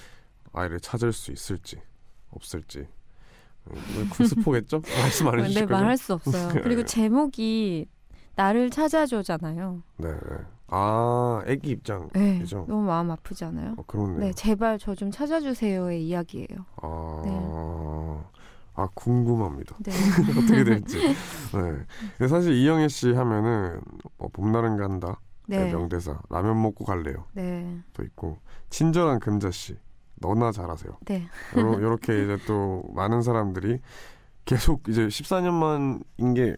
아이를 0.52 0.80
찾을 0.80 1.12
수 1.12 1.30
있을지 1.30 1.82
없을지 2.30 2.86
음, 3.70 3.76
이거 4.04 4.24
스포겠죠? 4.24 4.80
말씀 5.00 5.26
안 5.28 5.36
네, 5.36 5.42
해주실 5.44 5.62
거죠? 5.66 5.74
말할 5.74 5.96
수 5.96 6.14
없어요. 6.14 6.48
그리고 6.62 6.84
제목이 6.84 7.86
나를 8.36 8.70
찾아줘잖아요. 8.70 9.82
네, 9.98 10.08
네. 10.12 10.36
아, 10.68 11.42
애기 11.46 11.70
입장. 11.70 12.08
네? 12.12 12.42
너무 12.44 12.82
마음 12.82 13.10
아프지 13.10 13.44
않아요? 13.44 13.74
어, 13.76 13.82
그렇네요. 13.86 14.18
네, 14.18 14.32
제발 14.32 14.78
저 14.78 14.94
좀 14.94 15.10
찾아주세요의 15.10 16.06
이야기예요. 16.06 16.64
아, 16.82 17.22
네. 17.24 17.30
아 18.74 18.88
궁금합니다. 18.94 19.76
네. 19.82 19.92
어떻게 20.38 20.64
될지. 20.64 20.98
네. 22.20 22.28
사실 22.28 22.52
이영애 22.54 22.88
씨 22.88 23.12
하면은 23.12 23.80
뭐 24.18 24.28
봄날은 24.32 24.76
간다. 24.76 25.20
네. 25.48 25.72
명대사. 25.72 26.20
라면 26.28 26.60
먹고 26.60 26.84
갈래요. 26.84 27.24
네. 27.32 27.78
또 27.94 28.02
있고 28.02 28.38
친절한 28.68 29.18
금자 29.20 29.50
씨. 29.50 29.76
너나 30.20 30.52
잘하세요. 30.52 30.98
네. 31.06 31.26
요렇게 31.56 32.24
이제 32.24 32.38
또 32.46 32.82
많은 32.94 33.22
사람들이 33.22 33.80
계속 34.44 34.88
이제 34.88 35.06
14년 35.06 35.52
만인 35.52 36.34
게 36.34 36.56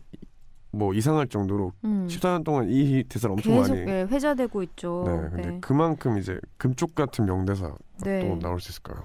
뭐 0.71 0.93
이상할 0.93 1.29
정도로 1.29 1.73
음. 1.85 2.07
14년 2.09 2.45
동안 2.45 2.67
이 2.69 3.03
대사를 3.05 3.33
엄청 3.33 3.55
계속 3.55 3.75
많이 3.75 3.91
예, 3.91 4.07
회자되고 4.11 4.63
있죠. 4.65 5.05
네, 5.07 5.29
근데 5.31 5.59
그만큼 5.61 6.19
이제 6.19 6.39
금쪽 6.59 6.95
같은 6.95 7.25
명대사 7.25 7.75
네. 8.05 8.29
또 8.29 8.39
나올 8.39 8.61
수 8.61 8.71
있을까요? 8.71 9.05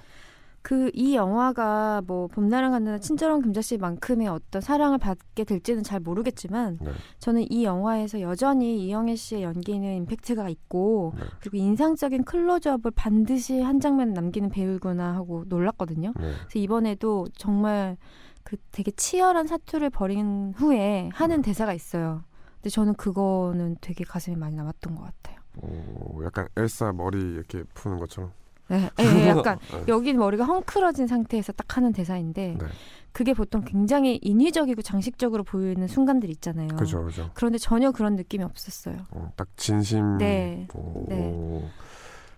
그 0.63 0.93
이 0.93 1.15
영화가 1.15 2.03
뭐 2.05 2.27
봄날은 2.27 2.71
간다나 2.71 2.99
친절한 2.99 3.41
금자씨만큼의 3.41 4.27
어떤 4.27 4.61
사랑을 4.61 4.97
받게 4.97 5.43
될지는 5.43 5.83
잘 5.83 5.99
모르겠지만 5.99 6.77
네. 6.81 6.91
저는 7.19 7.51
이 7.51 7.65
영화에서 7.65 8.21
여전히 8.21 8.85
이영애 8.85 9.15
씨의 9.15 9.43
연기는 9.43 9.95
임팩트가 9.95 10.49
있고 10.49 11.13
네. 11.17 11.23
그리고 11.39 11.57
인상적인 11.57 12.23
클로즈업을 12.23 12.91
반드시 12.91 13.59
한 13.61 13.79
장면 13.79 14.13
남기는 14.13 14.49
배우구나 14.49 15.15
하고 15.15 15.43
놀랐거든요. 15.47 16.13
네. 16.15 16.21
그래서 16.21 16.59
이번에도 16.59 17.25
정말 17.35 17.97
그 18.43 18.57
되게 18.71 18.91
치열한 18.91 19.47
사투를 19.47 19.89
벌인 19.89 20.53
후에 20.55 21.09
하는 21.11 21.37
네. 21.37 21.41
대사가 21.41 21.73
있어요. 21.73 22.23
근데 22.55 22.69
저는 22.69 22.93
그거는 22.93 23.77
되게 23.81 24.03
가슴에 24.03 24.35
많이 24.35 24.55
남았던 24.55 24.95
것 24.95 25.03
같아요. 25.03 25.39
오, 25.61 26.23
약간 26.23 26.47
엘사 26.55 26.93
머리 26.93 27.19
이렇게 27.19 27.63
푸는 27.73 27.99
것처럼. 27.99 28.31
네, 28.69 28.89
예, 28.99 29.27
약간 29.27 29.59
네. 29.71 29.83
여기 29.87 30.13
머리가 30.13 30.45
헝클어진 30.45 31.07
상태에서 31.07 31.51
딱 31.53 31.77
하는 31.77 31.91
대사인데 31.91 32.57
네. 32.59 32.65
그게 33.11 33.33
보통 33.33 33.61
굉장히 33.63 34.19
인위적이고 34.21 34.81
장식적으로 34.81 35.43
보이는 35.43 35.87
순간들 35.87 36.29
있잖아요. 36.31 36.69
그죠, 36.69 37.03
그죠. 37.03 37.29
그런데 37.33 37.57
전혀 37.57 37.91
그런 37.91 38.15
느낌이 38.15 38.43
없었어요. 38.43 38.97
어, 39.11 39.31
딱 39.35 39.47
진심. 39.55 40.17
네. 40.17 40.67
오. 40.73 41.05
네. 41.07 41.69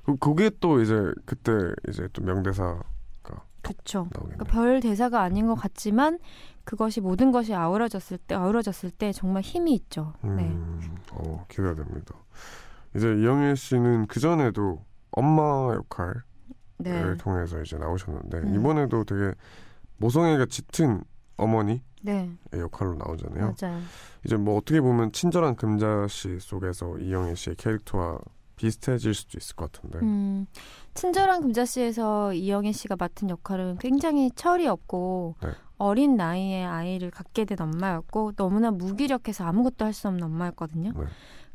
그 0.04 0.18
그게 0.18 0.52
또 0.60 0.82
이제 0.82 0.94
그때 1.26 1.52
이제 1.88 2.08
또 2.14 2.22
명대사 2.22 2.82
그렇죠. 3.66 4.08
그러니까 4.14 4.46
별 4.46 4.80
대사가 4.80 5.22
아닌 5.22 5.48
것 5.48 5.56
같지만 5.56 6.20
그것이 6.64 7.02
모든 7.02 7.32
것이 7.32 7.54
아우러졌을 7.54 8.18
때 8.18 8.36
아우러졌을 8.36 8.92
때 8.92 9.12
정말 9.12 9.42
힘이 9.42 9.74
있죠. 9.74 10.14
네. 10.22 10.44
음, 10.44 10.80
어, 11.12 11.46
기대가 11.50 11.74
됩니다. 11.76 12.16
이제 12.96 13.08
이영애 13.08 13.56
씨는 13.56 14.08
그 14.08 14.20
전에도 14.20 14.84
엄마 15.15 15.73
역할을 15.73 16.21
네. 16.78 17.17
통해서 17.17 17.62
이제 17.62 17.78
나오셨는데 17.78 18.38
음. 18.39 18.56
이번에도 18.56 19.04
되게 19.06 19.34
모성애가 19.97 20.45
짙은 20.47 21.04
어머니의 21.38 21.82
네. 22.01 22.30
역할로 22.54 22.95
나오잖아요. 22.95 23.56
맞아요. 23.60 23.82
이제 24.25 24.36
뭐 24.36 24.58
어떻게 24.58 24.82
보면 24.82 25.12
친절한 25.12 25.56
금자씨 25.56 26.39
속에서 26.39 26.97
이영애 26.97 27.36
씨의 27.36 27.56
캐릭터와 27.56 28.19
비슷해질 28.58 29.13
수도 29.13 29.38
있을 29.38 29.56
것 29.56 29.71
같은데. 29.71 29.99
음, 29.99 30.47
친절한 30.93 31.41
금자씨에서 31.41 32.34
이영애 32.34 32.71
씨가 32.71 32.95
맡은 32.97 33.30
역할은 33.30 33.78
굉장히 33.80 34.32
철이 34.32 34.67
없고 34.67 35.36
네. 35.41 35.49
어린 35.78 36.15
나이에 36.15 36.63
아이를 36.63 37.12
갖게 37.12 37.43
된 37.43 37.60
엄마였고 37.60 38.32
너무나 38.34 38.71
무기력해서 38.71 39.43
아무것도 39.45 39.84
할 39.84 39.93
수 39.93 40.08
없는 40.08 40.23
엄마였거든요. 40.23 40.91
네. 40.95 41.06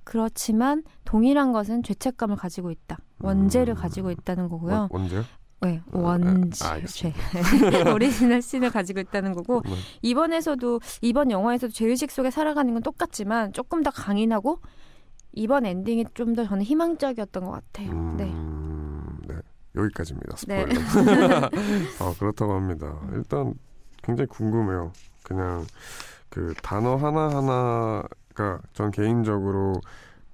그렇지만 0.05 0.83
동일한 1.05 1.53
것은 1.53 1.83
죄책감을 1.83 2.37
가지고 2.37 2.71
있다. 2.71 2.99
원죄를 3.21 3.75
음. 3.75 3.77
가지고 3.77 4.11
있다는 4.11 4.49
거고요. 4.49 4.75
원- 4.75 4.89
원제요? 4.91 5.25
네, 5.63 5.83
아, 5.93 5.99
원죄. 5.99 6.65
아, 6.65 6.71
알겠습니다. 6.73 7.21
original 7.95 8.40
sin을 8.40 8.71
가지고 8.71 9.01
있다는 9.01 9.35
거고 9.35 9.61
네. 9.67 9.73
이번에서도 10.01 10.81
이번 11.03 11.31
영화에서도 11.31 11.73
죄의식 11.73 12.11
속에 12.11 12.31
살아가는 12.31 12.73
건 12.73 12.83
똑같지만 12.83 13.53
조금 13.53 13.83
더 13.83 13.91
강인하고 13.91 14.61
이번 15.33 15.67
엔딩이 15.67 16.07
좀 16.15 16.35
더 16.35 16.45
저는 16.47 16.63
희망적이었던 16.65 17.45
것 17.45 17.51
같아요. 17.51 17.93
네. 18.17 18.25
음, 18.25 19.19
네. 19.29 19.35
여기까지입니다. 19.77 20.37
네. 20.49 20.67
스포일러. 20.67 21.37
아, 22.01 22.15
그렇다고 22.19 22.55
합니다. 22.55 22.99
일단 23.13 23.53
굉장히 24.03 24.29
궁금해요. 24.29 24.93
그냥 25.23 25.67
그 26.31 26.55
단어 26.63 26.97
하나 26.97 27.29
하나 27.29 28.03
가전 28.40 28.90
개인적으로 28.90 29.81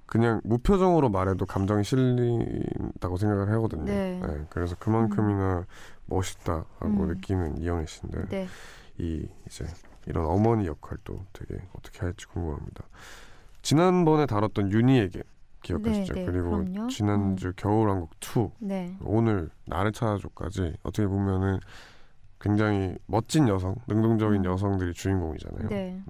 그냥 0.05 0.39
무표정으로 0.45 1.09
말해도 1.09 1.45
감정이 1.45 1.83
실린다고 1.83 3.17
생각을 3.17 3.51
하거든요. 3.53 3.83
네. 3.85 4.21
그래서 4.49 4.75
그만큼이나 4.79 5.65
멋있다 6.05 6.65
하고 6.79 7.03
음. 7.03 7.07
느끼는 7.09 7.57
이영애 7.57 7.85
씨인데 7.85 8.25
네. 8.29 8.47
이 8.97 9.27
이제 9.45 9.65
이런 10.05 10.25
어머니 10.25 10.65
역할도 10.65 11.19
되게 11.33 11.61
어떻게 11.73 11.99
할지 11.99 12.25
궁금합니다. 12.27 12.85
지난번에 13.61 14.25
다뤘던 14.25 14.71
윤희에게 14.71 15.23
기억하시죠? 15.61 16.13
네, 16.13 16.19
네, 16.21 16.25
그리고 16.25 16.51
그럼요. 16.51 16.87
지난주 16.87 17.51
겨울왕국 17.57 18.11
2 18.21 18.49
네. 18.59 18.97
오늘 19.03 19.49
나를 19.65 19.91
찾아줘까지 19.91 20.77
어떻게 20.83 21.05
보면은 21.05 21.59
굉장히 22.39 22.95
멋진 23.07 23.49
여성, 23.49 23.75
능동적인 23.87 24.45
음. 24.45 24.45
여성들이 24.45 24.93
주인공이잖아요. 24.93 25.67
네. 25.67 26.01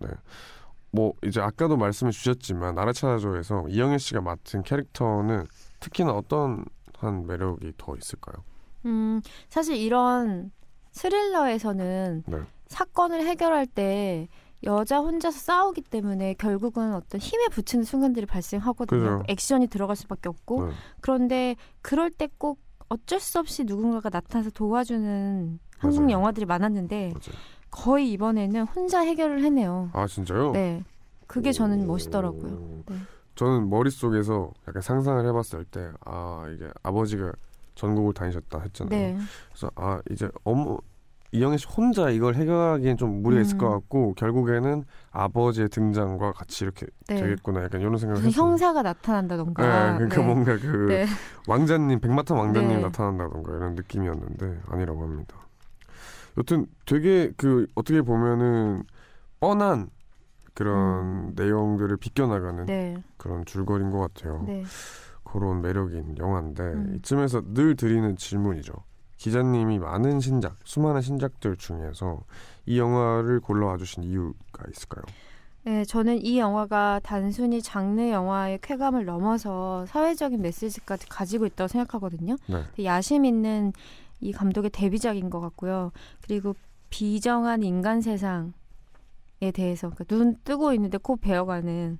뭐 0.98 1.14
이제 1.24 1.40
아까도 1.40 1.78
말씀해 1.78 2.12
주셨지만 2.12 2.76
찾아줘에서 2.76 3.66
이영애 3.70 4.00
씨가 4.00 4.22
맡은 4.22 4.64
캐릭터는 4.64 5.46
특히나 5.80 6.12
어떤 6.12 6.66
한 6.98 7.28
매력이 7.28 7.74
더 7.78 7.96
있을까요? 7.96 8.44
음, 8.86 9.22
사실 9.48 9.76
이런 9.78 10.52
스릴러에서는 10.94 12.24
네. 12.26 12.38
사건을 12.68 13.28
해결할 13.28 13.68
때 13.68 14.28
여자 14.64 14.98
혼자서 14.98 15.38
싸우기 15.38 15.82
때문에 15.84 16.34
결국은 16.34 16.96
어떤 16.96 17.22
힘에 17.22 17.48
부치는 17.50 17.84
순간들이 17.84 18.26
발생하거든요. 18.26 19.20
그죠. 19.20 19.24
액션이 19.28 19.68
들어갈 19.68 19.96
수밖에 19.96 20.30
없고 20.30 20.66
네. 20.66 20.74
그런데 21.02 21.56
그럴 21.84 22.10
때 22.10 22.28
꼭 22.40 22.60
어쩔 22.90 23.20
수 23.20 23.38
없이 23.38 23.66
누군가가 23.66 24.10
나타나서 24.10 24.50
도와주는 24.52 25.60
한국 25.78 26.00
맞아요. 26.00 26.12
영화들이 26.12 26.46
많았는데 26.46 27.10
맞아요. 27.10 27.38
거의 27.72 28.12
이번에는 28.14 28.64
혼자 28.64 29.02
해결을 29.02 29.44
해내요. 29.44 29.90
아 29.94 30.08
진짜요? 30.08 30.52
네. 30.52 30.84
그게 31.28 31.52
저는 31.52 31.86
멋있더라고요. 31.88 32.54
오. 32.54 32.84
네. 32.88 32.96
저는 33.36 33.70
머릿속에서 33.70 34.52
약간 34.68 34.82
상상을 34.82 35.24
해봤을 35.28 35.66
때, 35.66 35.92
아, 36.06 36.46
이게 36.52 36.68
아버지가 36.82 37.32
전국을 37.76 38.14
다니셨다 38.14 38.60
했잖아요. 38.62 38.90
네. 38.90 39.18
그래서, 39.50 39.70
아, 39.76 40.02
이제 40.10 40.28
어머, 40.44 40.80
이영애 41.32 41.58
씨 41.58 41.68
혼자 41.68 42.10
이걸 42.10 42.34
해결하기엔 42.34 42.98
좀 42.98 43.22
무리가 43.22 43.42
있을 43.42 43.56
음. 43.56 43.60
것 43.60 43.70
같고, 43.70 44.14
결국에는 44.16 44.86
아버지의 45.12 45.70
등장과 45.70 46.32
같이 46.32 46.64
이렇게 46.64 46.88
네. 47.08 47.18
되겠구나. 47.22 47.64
약간 47.64 47.80
이런 47.80 47.98
생각을 47.98 48.24
했어요. 48.24 48.44
형사가 48.44 48.82
네, 48.82 48.90
나타난다던가. 48.90 49.98
그러니까 49.98 50.18
네. 50.18 50.26
뭔가 50.26 50.58
그 50.58 50.88
네. 50.90 51.06
왕자님, 51.48 52.00
백마탄 52.00 52.38
왕자님 52.38 52.70
네. 52.70 52.80
나타난다던가 52.82 53.56
이런 53.56 53.76
느낌이었는데, 53.76 54.62
아니라고 54.68 55.04
합니다. 55.04 55.36
여튼 56.38 56.68
되게 56.86 57.32
그, 57.38 57.68
어떻게 57.76 58.02
보면은, 58.02 58.84
뻔한 59.40 59.90
그런 60.54 61.34
내용들을 61.36 61.98
비껴나가는 61.98 62.66
네. 62.66 63.04
그런 63.18 63.46
줄거리인 63.46 63.92
것 63.92 64.00
같아요. 64.00 64.44
네. 64.48 64.64
그런 65.24 65.62
매력인 65.62 66.18
영화인데 66.18 66.64
음. 66.64 66.96
이쯤에서 66.98 67.54
늘 67.54 67.76
드리는 67.76 68.16
질문이죠. 68.16 68.74
기자님이 69.18 69.80
많은 69.80 70.20
신작, 70.20 70.58
수많은 70.64 71.02
신작들 71.02 71.58
중에서 71.58 72.22
이 72.66 72.80
영화를 72.80 73.40
골라와 73.40 73.78
주신 73.78 74.04
이유가 74.04 74.64
있을까요? 74.72 75.04
네, 75.64 75.84
저는 75.84 76.24
이 76.24 76.40
영화가 76.40 77.02
단순히 77.04 77.62
장르 77.62 78.10
영화의 78.10 78.60
쾌감을 78.62 79.06
넘어서 79.06 79.86
사회적인 79.88 80.42
메시지까지 80.42 81.10
가지고 81.10 81.46
있다고 81.46 81.68
생각하거든요. 81.68 82.38
네. 82.48 82.86
야심 82.86 83.26
있는 83.26 83.74
이 84.20 84.32
감독의 84.32 84.72
데뷔작인 84.72 85.30
것 85.30 85.40
같고요. 85.40 85.92
그리고 86.22 86.56
비정한 86.90 87.64
인간 87.64 88.02
세상에 88.02 88.52
대해서 89.54 89.90
그러니까 89.90 90.04
눈 90.06 90.36
뜨고 90.44 90.74
있는데 90.74 90.98
코 90.98 91.16
베어가는 91.16 92.00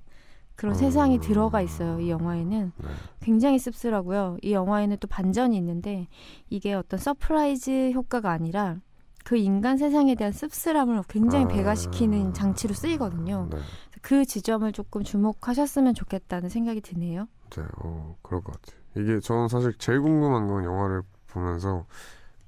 그런 0.56 0.74
음. 0.74 0.78
세상이 0.78 1.20
들어가 1.20 1.62
있어요. 1.62 2.00
이 2.00 2.10
영화에는 2.10 2.72
네. 2.76 2.88
굉장히 3.20 3.58
씁쓸하고요. 3.60 4.38
이 4.42 4.52
영화에는 4.52 4.96
또 4.98 5.06
반전이 5.06 5.56
있는데 5.56 6.08
이게 6.50 6.74
어떤 6.74 6.98
surprise 6.98 7.92
효과가 7.94 8.30
아니라 8.32 8.80
그 9.24 9.36
인간 9.36 9.76
세상에 9.76 10.14
대한 10.14 10.32
씁쓸함을 10.32 11.02
굉장히 11.08 11.44
아. 11.44 11.48
배가시키는 11.48 12.32
장치로 12.34 12.74
쓰이거든요. 12.74 13.48
네. 13.52 13.58
그 14.02 14.24
지점을 14.24 14.70
조금 14.72 15.04
주목하셨으면 15.04 15.94
좋겠다는 15.94 16.48
생각이 16.48 16.80
드네요. 16.80 17.28
네, 17.50 17.62
어, 17.82 18.16
그럴 18.22 18.42
것 18.42 18.60
같아요. 18.60 18.80
이게 18.96 19.20
저는 19.20 19.48
사실 19.48 19.74
제일 19.78 20.00
궁금한 20.00 20.48
건 20.48 20.64
영화를 20.64 21.02
보면서 21.28 21.86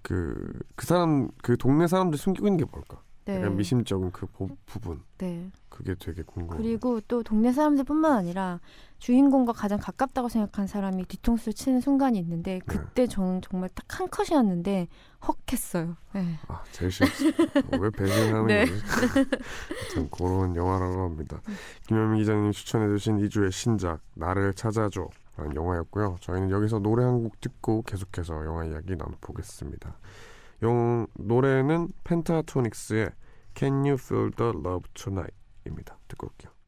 그, 0.03 0.53
그 0.77 0.87
사람, 0.87 1.29
그 1.43 1.57
동네 1.57 1.87
사람들 1.87 2.19
숨기고 2.19 2.47
있는 2.47 2.59
게 2.59 2.65
뭘까? 2.71 3.01
네. 3.27 3.37
약간 3.37 3.57
미심쩍은 3.57 4.13
그 4.13 4.27
보- 4.27 4.49
부분. 4.67 5.03
네. 5.19 5.51
그게 5.69 5.95
되게 5.95 6.23
궁금해요. 6.23 6.61
그리고 6.63 7.01
또 7.03 7.23
동네 7.23 7.53
사람들뿐만 7.53 8.13
아니라 8.13 8.61
주인공과 8.99 9.53
가장 9.53 9.79
가깝다고 9.79 10.29
생각한 10.29 10.67
사람이 10.67 11.05
뒤통수를 11.05 11.53
치는 11.55 11.81
순간이 11.81 12.19
있는데 12.19 12.61
그때 12.67 13.07
저는 13.07 13.41
정말 13.43 13.69
딱 13.75 13.85
한 14.01 14.09
컷이었는데 14.09 14.89
헉했어요. 15.27 15.97
네. 16.15 16.39
아, 16.49 16.63
제일 16.73 16.91
싫었어요. 16.91 17.29
어, 17.73 17.77
왜 17.79 17.91
배신하는 17.91 18.47
네. 18.49 18.65
거지? 18.67 18.83
참 19.95 20.09
그런 20.11 20.57
영화라고 20.57 21.03
합니다. 21.05 21.41
김현미 21.87 22.21
기자님 22.21 22.53
추천해주신 22.53 23.19
이주의 23.21 23.53
신작 23.53 24.01
나를 24.15 24.55
찾아줘 24.55 25.09
라는 25.41 25.57
영화였고요. 25.57 26.17
저희는 26.21 26.51
여기서 26.51 26.81
노래 26.81 27.03
한 27.05 27.23
곡 27.23 27.41
듣고 27.41 27.83
계속해서 27.83 28.45
영화 28.45 28.65
이야기 28.65 28.95
나눠보겠습니다. 28.97 29.97
영 30.63 31.07
노래는 31.15 31.89
펜타토닉스의 32.05 33.11
Can 33.55 33.75
You 33.87 33.95
Feel 33.95 34.31
the 34.33 34.53
Love 34.55 34.89
Tonight 34.95 35.35
입니다. 35.67 35.99
듣고 36.09 36.27
올게요. 36.27 36.60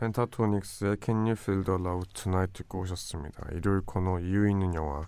펜타토닉스의 0.00 0.96
Can 1.02 1.18
You 1.20 1.32
Feel 1.32 1.64
the 1.64 1.78
Love 1.78 2.08
Tonight 2.14 2.54
듣고 2.54 2.80
오셨습니다. 2.80 3.48
일요일 3.52 3.82
코너 3.82 4.18
이유 4.18 4.48
있는 4.48 4.74
영화 4.74 5.06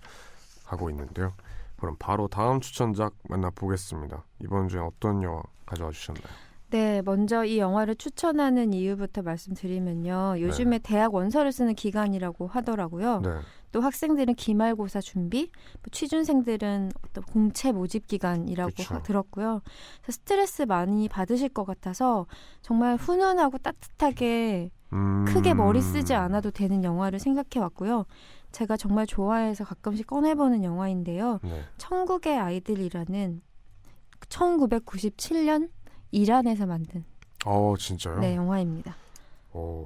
하고 0.65 0.91
있는데요. 0.91 1.33
그럼 1.81 1.97
바로 1.99 2.29
다음 2.29 2.61
추천작 2.61 3.15
만나보겠습니다. 3.29 4.23
이번 4.41 4.69
주에 4.69 4.81
어떤 4.81 5.23
영화 5.23 5.43
가져와 5.65 5.91
주셨나요? 5.91 6.27
네, 6.71 7.03
먼저 7.03 7.45
이 7.45 7.59
영화를 7.59 7.97
추천하는 7.97 8.73
이유부터 8.73 9.23
말씀드리면요. 9.23 10.37
요즘에 10.41 10.79
대학 10.79 11.15
원서를 11.15 11.53
쓰는 11.53 11.75
기간이라고 11.75 12.47
하더라고요. 12.47 13.21
네. 13.21 13.31
또 13.73 13.81
학생들은 13.81 14.35
기말고사 14.35 15.01
준비, 15.01 15.51
뭐 15.83 15.91
취준생들은 15.91 16.93
어떤 17.03 17.25
공채 17.25 17.73
모집 17.73 18.07
기간이라고 18.07 18.71
그쵸. 18.77 18.95
하- 18.95 19.03
들었고요. 19.03 19.63
그래서 20.03 20.13
스트레스 20.13 20.63
많이 20.63 21.09
받으실 21.09 21.49
것 21.49 21.65
같아서 21.65 22.27
정말 22.61 22.97
훈훈하고 22.97 23.59
따뜻하게 23.59 24.71
음... 24.93 25.25
크게 25.27 25.55
머리 25.55 25.81
쓰지 25.81 26.15
않아도 26.15 26.51
되는 26.51 26.85
영화를 26.85 27.19
생각해 27.19 27.59
왔고요. 27.63 28.05
제가 28.53 28.77
정말 28.77 29.07
좋아해서 29.07 29.65
가끔씩 29.65 30.07
꺼내보는 30.07 30.63
영화인데요. 30.63 31.41
네. 31.43 31.65
천국의 31.79 32.39
아이들이라는 32.39 33.41
1997년 34.29 35.71
이란에서 36.11 36.67
만든 36.67 37.05
어 37.47 37.75
진짜요? 37.79 38.19
네, 38.21 38.37
영화입니다. 38.37 38.95
어, 39.53 39.85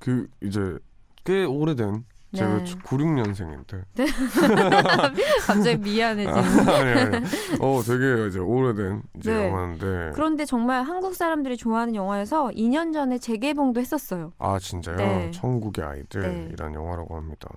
그 0.00 0.28
이제 0.42 0.76
꽤 1.24 1.44
오래된 1.44 2.04
제가 2.34 2.58
네. 2.58 2.64
96년생인데. 2.82 3.84
갑자기 5.46 5.76
미안해지는. 5.76 6.68
아니 6.68 6.90
아니. 7.16 7.26
어 7.60 7.82
되게 7.84 8.26
이제 8.28 8.38
오래된 8.38 9.02
이제 9.18 9.32
네. 9.34 9.48
영화인데. 9.48 10.12
그런데 10.14 10.44
정말 10.46 10.82
한국 10.82 11.14
사람들이 11.14 11.56
좋아하는 11.56 11.94
영화여서 11.94 12.48
2년 12.48 12.92
전에 12.92 13.18
재개봉도 13.18 13.80
했었어요. 13.80 14.32
아 14.38 14.58
진짜요? 14.58 14.96
네. 14.96 15.30
천국의 15.32 15.84
네. 15.84 15.90
아이들이란 15.90 16.74
영화라고 16.74 17.16
합니다. 17.16 17.48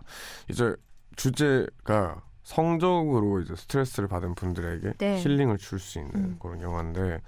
이제 0.50 0.76
주제가 1.16 2.22
성적으로 2.44 3.40
이제 3.42 3.56
스트레스를 3.56 4.08
받은 4.10 4.36
분들에게 4.36 4.94
네. 4.98 5.22
힐링을 5.22 5.58
줄 5.58 5.80
수 5.80 6.00
있는 6.00 6.12
음. 6.16 6.36
그런 6.40 6.62
영화인데 6.62 7.22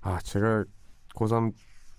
아 0.00 0.18
제가 0.22 0.64
고3 1.14 1.52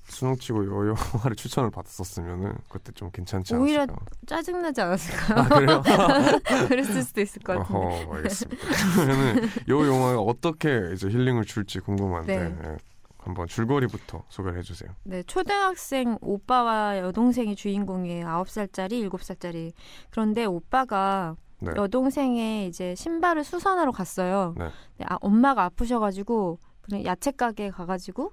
수능 0.10 0.36
치고 0.36 0.63
이 0.63 0.67
영화를 0.67 1.36
추천을 1.36 1.69
받았었으면은 1.72 2.56
그때 2.67 2.91
좀 2.91 3.10
괜찮지 3.12 3.56
오히려 3.56 3.84
않았을까? 3.84 4.06
짜증 4.28 4.62
나지 4.62 4.82
않았을까요? 4.82 5.39
아 5.39 5.48
그래요? 5.48 5.84
그랬을 6.67 7.04
수도 7.04 7.22
있을 7.22 7.41
것 7.41 7.60
같은데. 7.60 7.80
어허, 7.80 8.15
알겠습니다. 8.15 8.67
그러면은 8.95 9.43
이 9.67 9.72
영화가 9.72 10.19
어떻게 10.19 10.91
이제 10.93 11.08
힐링을 11.08 11.45
줄지 11.45 11.80
궁금한데 11.80 12.38
네. 12.38 12.58
예, 12.63 12.78
한번 13.19 13.48
줄거리부터 13.48 14.24
소개를 14.30 14.58
해주세요. 14.60 14.89
네, 15.04 15.24
초등학생 15.24 16.17
오빠와 16.22 17.00
여동생이 17.00 17.56
주인공이에요. 17.56 18.26
9살짜리, 18.26 19.10
7살짜리. 19.10 19.74
그런데 20.10 20.45
오빠가 20.45 21.36
네. 21.60 21.72
여동생의 21.76 22.67
이제 22.67 22.95
신발을 22.95 23.43
수선하러 23.43 23.91
갔어요. 23.91 24.56
네. 24.58 24.65
네, 24.98 25.06
아, 25.10 25.17
엄마가 25.22 25.65
아프셔가지고 25.65 26.60
그냥 26.82 27.04
야채 27.06 27.32
가게에 27.32 27.69
가가지고 27.69 28.32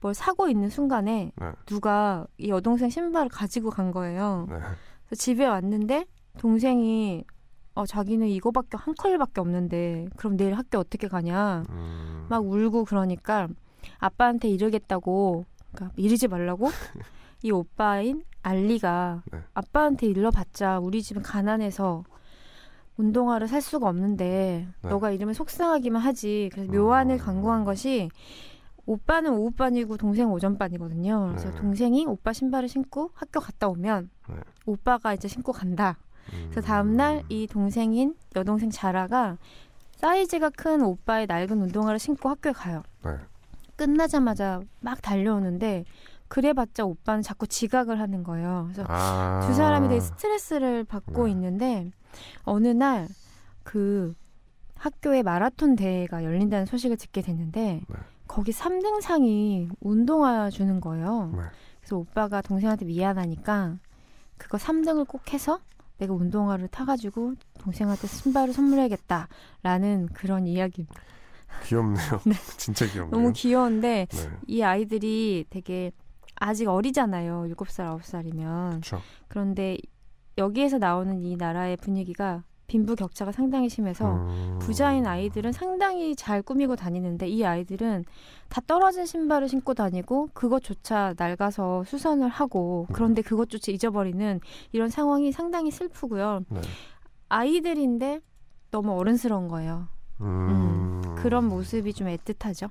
뭘 0.00 0.14
사고 0.14 0.48
있는 0.48 0.70
순간에 0.70 1.32
네. 1.36 1.52
누가 1.66 2.26
이 2.38 2.48
여동생 2.48 2.90
신발을 2.90 3.28
가지고 3.28 3.70
간 3.70 3.90
거예요. 3.90 4.46
네. 4.48 4.56
그래서 5.06 5.20
집에 5.20 5.46
왔는데 5.46 6.06
동생이 6.38 7.24
어, 7.74 7.86
자기는 7.86 8.26
이거밖에 8.26 8.76
한 8.76 8.94
컬밖에 8.94 9.40
없는데 9.40 10.08
그럼 10.16 10.36
내일 10.36 10.54
학교 10.54 10.78
어떻게 10.78 11.06
가냐 11.06 11.64
음, 11.70 12.26
막 12.28 12.44
울고 12.44 12.84
그러니까 12.84 13.48
아빠한테 13.98 14.48
이르겠다고 14.48 15.44
그러니까 15.72 15.94
이르지 15.96 16.26
말라고 16.26 16.68
이 17.42 17.52
오빠인 17.52 18.24
알리가 18.42 19.22
네. 19.30 19.38
아빠한테 19.54 20.06
일러봤자 20.06 20.80
우리 20.80 21.02
집은 21.02 21.22
가난해서 21.22 22.02
운동화를 22.96 23.46
살 23.46 23.62
수가 23.62 23.88
없는데 23.88 24.66
네. 24.82 24.88
너가 24.88 25.12
이러면 25.12 25.34
속상하기만 25.34 26.02
하지 26.02 26.50
그래서 26.52 26.72
묘안을 26.72 27.14
음. 27.14 27.18
강구한 27.18 27.64
것이 27.64 28.08
오빠는 28.88 29.32
오후반이고 29.32 29.96
동생 29.96 30.30
오전반이거든요 30.32 31.28
그래서 31.30 31.50
네. 31.50 31.56
동생이 31.56 32.06
오빠 32.06 32.32
신발을 32.32 32.68
신고 32.68 33.10
학교 33.14 33.40
갔다 33.40 33.68
오면 33.68 34.10
네. 34.28 34.34
오빠가 34.66 35.14
이제 35.14 35.28
신고 35.28 35.52
간다 35.52 35.98
음, 36.32 36.48
그래서 36.50 36.66
다음날 36.66 37.22
이 37.28 37.46
동생인 37.46 38.14
여동생 38.34 38.70
자라가 38.70 39.36
사이즈가 39.96 40.50
큰 40.50 40.82
오빠의 40.82 41.26
낡은 41.26 41.60
운동화를 41.60 41.98
신고 41.98 42.28
학교에 42.28 42.52
가요. 42.52 42.82
네. 43.04 43.12
끝나자마자 43.76 44.60
막 44.80 45.02
달려오는데 45.02 45.84
그래봤자 46.28 46.84
오빠는 46.84 47.22
자꾸 47.22 47.46
지각을 47.48 47.98
하는 47.98 48.22
거예요. 48.22 48.68
그래서 48.70 48.84
아, 48.86 49.40
두 49.46 49.54
사람이 49.54 49.88
되게 49.88 50.00
스트레스를 50.00 50.84
받고 50.84 51.24
네. 51.24 51.32
있는데 51.32 51.90
어느 52.44 52.68
날 52.68 53.08
그 53.68 54.14
학교에 54.76 55.22
마라톤 55.22 55.76
대회가 55.76 56.24
열린다는 56.24 56.64
소식을 56.64 56.96
듣게 56.96 57.20
됐는데 57.20 57.82
네. 57.86 57.96
거기 58.28 58.52
3등상이 58.52 59.70
운동화 59.80 60.50
주는 60.50 60.80
거예요. 60.80 61.32
네. 61.34 61.42
그래서 61.80 61.96
오빠가 61.96 62.40
동생한테 62.42 62.84
미안하니까 62.84 63.78
그거 64.36 64.58
3등을 64.58 65.08
꼭 65.08 65.32
해서 65.32 65.60
내가 65.96 66.14
운동화를 66.14 66.68
타가지고 66.68 67.34
동생한테 67.58 68.06
신발을 68.06 68.54
선물해야겠다라는 68.54 70.10
그런 70.12 70.46
이야기입니다. 70.46 71.00
귀엽네요. 71.64 72.20
네. 72.24 72.34
진짜 72.56 72.86
귀엽네요. 72.86 73.10
너무 73.10 73.32
귀여운데 73.32 74.06
네. 74.08 74.30
이 74.46 74.62
아이들이 74.62 75.44
되게 75.50 75.90
아직 76.36 76.68
어리잖아요. 76.68 77.46
7살, 77.50 77.98
9살이면. 78.00 78.70
그렇죠. 78.70 79.00
그런데 79.26 79.76
여기에서 80.36 80.78
나오는 80.78 81.20
이 81.20 81.36
나라의 81.36 81.76
분위기가 81.78 82.44
빈부 82.68 82.94
격차가 82.94 83.32
상당히 83.32 83.68
심해서 83.70 84.14
음, 84.14 84.58
부자인 84.60 85.06
아이들은 85.06 85.52
상당히 85.52 86.14
잘 86.14 86.42
꾸미고 86.42 86.76
다니는데 86.76 87.26
이 87.26 87.44
아이들은 87.44 88.04
다 88.50 88.60
떨어진 88.66 89.06
신발을 89.06 89.48
신고 89.48 89.72
다니고 89.72 90.28
그것조차 90.34 91.14
낡아서 91.16 91.82
수선을 91.84 92.28
하고 92.28 92.84
네. 92.90 92.94
그런데 92.94 93.22
그것조차 93.22 93.72
잊어버리는 93.72 94.40
이런 94.72 94.90
상황이 94.90 95.32
상당히 95.32 95.70
슬프고요. 95.70 96.44
네. 96.50 96.60
아이들인데 97.30 98.20
너무 98.70 98.92
어른스러운 98.98 99.48
거예요. 99.48 99.88
음, 100.20 101.00
그런 101.16 101.48
모습이 101.48 101.94
좀 101.94 102.08
애틋하죠. 102.08 102.68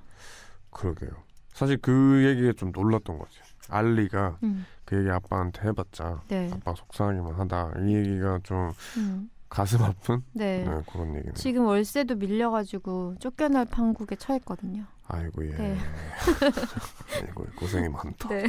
그러게요. 0.70 1.10
사실 1.54 1.78
그 1.78 2.24
얘기가 2.24 2.54
좀 2.54 2.72
놀랐던 2.72 3.18
거죠. 3.18 3.42
알리가 3.70 4.38
음. 4.44 4.64
그 4.86 5.00
얘기 5.00 5.10
아빠한테 5.10 5.68
해봤자 5.68 6.22
네. 6.28 6.52
아빠 6.54 6.76
속상하기만 6.76 7.34
하다. 7.34 7.74
이 7.82 7.96
얘기가 7.96 8.40
좀 8.44 8.72
음. 8.98 9.30
가슴 9.50 9.84
아픈 9.84 10.22
네. 10.34 10.64
네, 10.64 10.82
그런 10.92 11.16
얘기네요. 11.16 11.34
지금 11.34 11.66
월세도 11.66 12.16
밀려가지고 12.16 13.16
쫓겨날 13.20 13.66
판국에 13.66 14.16
처했거든요. 14.16 14.86
아이고 15.08 15.46
예. 15.46 15.52
네. 15.52 15.78
아이고 17.22 17.46
고생이 17.58 17.90
많다. 17.90 18.30
네. 18.30 18.46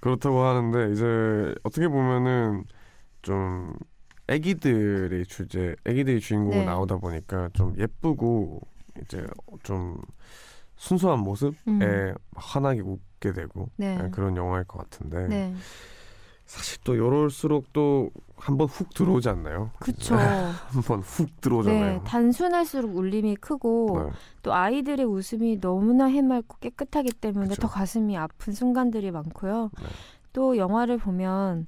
그렇다고 0.00 0.42
하는데 0.42 0.92
이제 0.92 1.54
어떻게 1.62 1.88
보면은 1.88 2.64
좀 3.22 3.74
애기들의 4.28 5.26
주제, 5.26 5.74
애기들이 5.84 6.20
주인공으로 6.20 6.60
네. 6.60 6.66
나오다 6.66 6.96
보니까 6.98 7.50
좀 7.54 7.74
예쁘고 7.78 8.60
이제 9.02 9.26
좀 9.62 10.00
순수한 10.76 11.20
모습에 11.20 11.56
음. 11.68 12.14
환하게 12.34 12.80
웃게 12.80 13.32
되고 13.32 13.70
네. 13.76 13.96
네, 13.96 14.10
그런 14.10 14.36
영화일 14.36 14.64
것 14.64 14.78
같은데 14.78 15.26
네. 15.28 15.54
사실 16.46 16.78
또 16.84 16.94
이럴수록 16.94 17.72
또 17.72 18.10
한번 18.36 18.66
훅 18.66 18.90
들어오지 18.90 19.28
않나요? 19.28 19.70
그쵸. 19.78 20.16
한번 20.68 21.00
훅 21.00 21.26
네. 21.26 21.32
들어오잖아요. 21.40 22.04
단순할수록 22.04 22.96
울림이 22.96 23.36
크고 23.36 24.02
네. 24.04 24.10
또 24.42 24.52
아이들의 24.52 25.06
웃음이 25.06 25.60
너무나 25.60 26.06
해맑고 26.06 26.58
깨끗하기 26.60 27.12
때문에 27.12 27.48
그쵸. 27.48 27.62
더 27.62 27.68
가슴이 27.68 28.16
아픈 28.16 28.52
순간들이 28.52 29.10
많고요. 29.10 29.70
네. 29.80 29.86
또 30.32 30.56
영화를 30.56 30.98
보면 30.98 31.66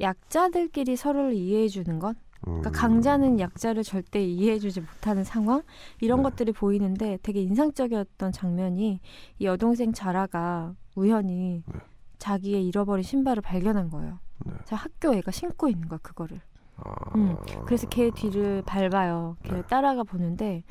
약자들끼리 0.00 0.96
서로를 0.96 1.34
이해해 1.34 1.68
주는 1.68 1.98
것 1.98 2.16
그러니까 2.42 2.70
음, 2.70 2.72
강자는 2.72 3.40
약자를 3.40 3.82
절대 3.82 4.22
이해해주지 4.22 4.80
못하는 4.80 5.24
상황 5.24 5.62
이런 6.00 6.18
네. 6.18 6.24
것들이 6.24 6.52
보이는데 6.52 7.18
되게 7.22 7.42
인상적이었던 7.42 8.30
장면이 8.30 9.00
이 9.38 9.44
여동생 9.44 9.92
자라가 9.92 10.74
우연히 10.94 11.64
네. 11.66 11.80
자기의 12.18 12.66
잃어버린 12.66 13.02
신발을 13.02 13.42
발견한 13.42 13.90
거예요. 13.90 14.18
네. 14.44 14.52
자 14.64 14.76
학교 14.76 15.14
애가 15.14 15.30
신고 15.30 15.68
있는 15.68 15.88
거야 15.88 15.98
그거를. 16.02 16.40
아, 16.76 16.92
음, 17.16 17.36
그래서 17.64 17.88
걔 17.88 18.10
뒤를 18.10 18.62
밟아요. 18.66 19.36
걔를 19.44 19.62
네. 19.62 19.66
따라가 19.66 20.02
보는데 20.02 20.62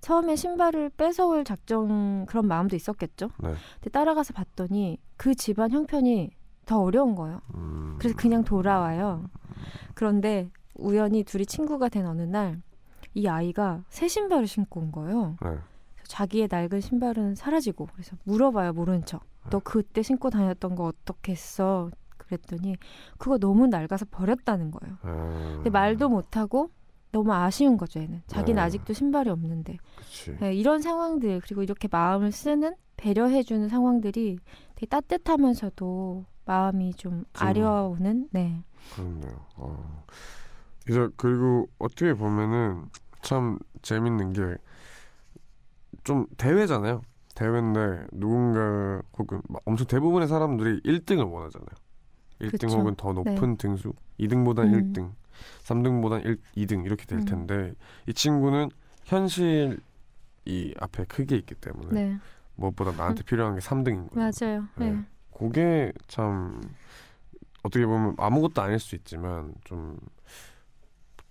처음에 0.00 0.34
신발을 0.34 0.90
뺏어올 0.90 1.44
작정 1.44 2.26
그런 2.26 2.48
마음도 2.48 2.74
있었겠죠. 2.74 3.28
네. 3.38 3.54
근데 3.74 3.90
따라가서 3.90 4.32
봤더니 4.34 4.98
그 5.16 5.34
집안 5.34 5.70
형편이 5.70 6.30
더 6.66 6.80
어려운 6.80 7.14
거예요. 7.14 7.40
음, 7.54 7.96
그래서 7.98 8.16
그냥 8.16 8.42
돌아와요. 8.42 9.30
그런데 9.94 10.50
우연히 10.74 11.22
둘이 11.22 11.46
친구가 11.46 11.88
된 11.88 12.06
어느 12.06 12.22
날 12.22 12.60
이 13.14 13.28
아이가 13.28 13.84
새 13.90 14.08
신발을 14.08 14.46
신고 14.46 14.80
온 14.80 14.90
거예요. 14.92 15.36
네. 15.42 15.58
자기의 16.04 16.48
낡은 16.50 16.80
신발은 16.80 17.34
사라지고 17.34 17.88
그래서 17.92 18.16
물어봐요 18.24 18.72
모른 18.72 19.04
척. 19.04 19.22
너 19.50 19.58
그때 19.58 20.02
신고 20.02 20.30
다녔던 20.30 20.74
거 20.76 20.84
어떻게 20.84 21.32
했어? 21.32 21.90
그랬더니 22.36 22.76
그거 23.18 23.38
너무 23.38 23.66
낡아서 23.66 24.06
버렸다는 24.10 24.70
거예요. 24.70 24.96
아, 25.02 25.52
근데 25.56 25.70
말도 25.70 26.08
못하고 26.08 26.70
너무 27.12 27.32
아쉬운 27.32 27.76
거죠 27.76 28.00
얘는. 28.00 28.22
자기는 28.26 28.56
네. 28.56 28.62
아직도 28.62 28.92
신발이 28.94 29.28
없는데. 29.30 29.76
네, 30.40 30.54
이런 30.54 30.80
상황들 30.80 31.40
그리고 31.42 31.62
이렇게 31.62 31.88
마음을 31.90 32.32
쓰는 32.32 32.74
배려해주는 32.96 33.68
상황들이 33.68 34.38
되게 34.76 34.86
따뜻하면서도 34.86 36.24
마음이 36.46 36.94
좀 36.94 37.24
좀- 37.34 37.46
아려오는 37.48 38.28
네. 38.32 38.62
그렇네요. 38.94 39.46
어. 39.56 40.04
이제 40.88 41.08
그리고 41.16 41.68
어떻게 41.78 42.14
보면은 42.14 42.86
참 43.22 43.58
재밌는 43.82 44.32
게 44.32 44.56
좀 46.04 46.26
대회잖아요. 46.36 47.00
대회인데 47.36 48.06
누군가 48.12 49.00
혹은 49.16 49.40
막 49.48 49.62
엄청 49.66 49.86
대부분의 49.86 50.26
사람들이 50.26 50.80
1등을 50.80 51.30
원하잖아요. 51.30 51.68
1등 52.42 52.60
그쵸. 52.60 52.68
혹은 52.78 52.94
더 52.96 53.12
높은 53.12 53.56
등수, 53.56 53.92
2등보다 54.18 54.60
음. 54.64 54.92
1등, 54.92 55.10
3등보다 55.64 56.24
1, 56.24 56.38
2등 56.56 56.84
이렇게 56.84 57.06
될 57.06 57.20
음. 57.20 57.24
텐데 57.24 57.74
이 58.06 58.12
친구는 58.12 58.70
현실이 59.04 59.78
앞에 60.78 61.04
크게 61.04 61.36
있기 61.36 61.54
때문에 61.56 61.88
네. 61.92 62.18
무엇보다 62.56 62.92
나한테 62.92 63.22
필요한 63.22 63.54
게 63.54 63.60
3등인 63.60 64.10
거예요. 64.10 64.30
맞아요. 64.40 64.64
네. 64.76 64.90
네. 64.90 65.02
그게 65.36 65.92
참 66.08 66.60
어떻게 67.62 67.86
보면 67.86 68.14
아무것도 68.18 68.60
아닐 68.60 68.78
수 68.78 68.94
있지만 68.96 69.54
좀 69.64 69.98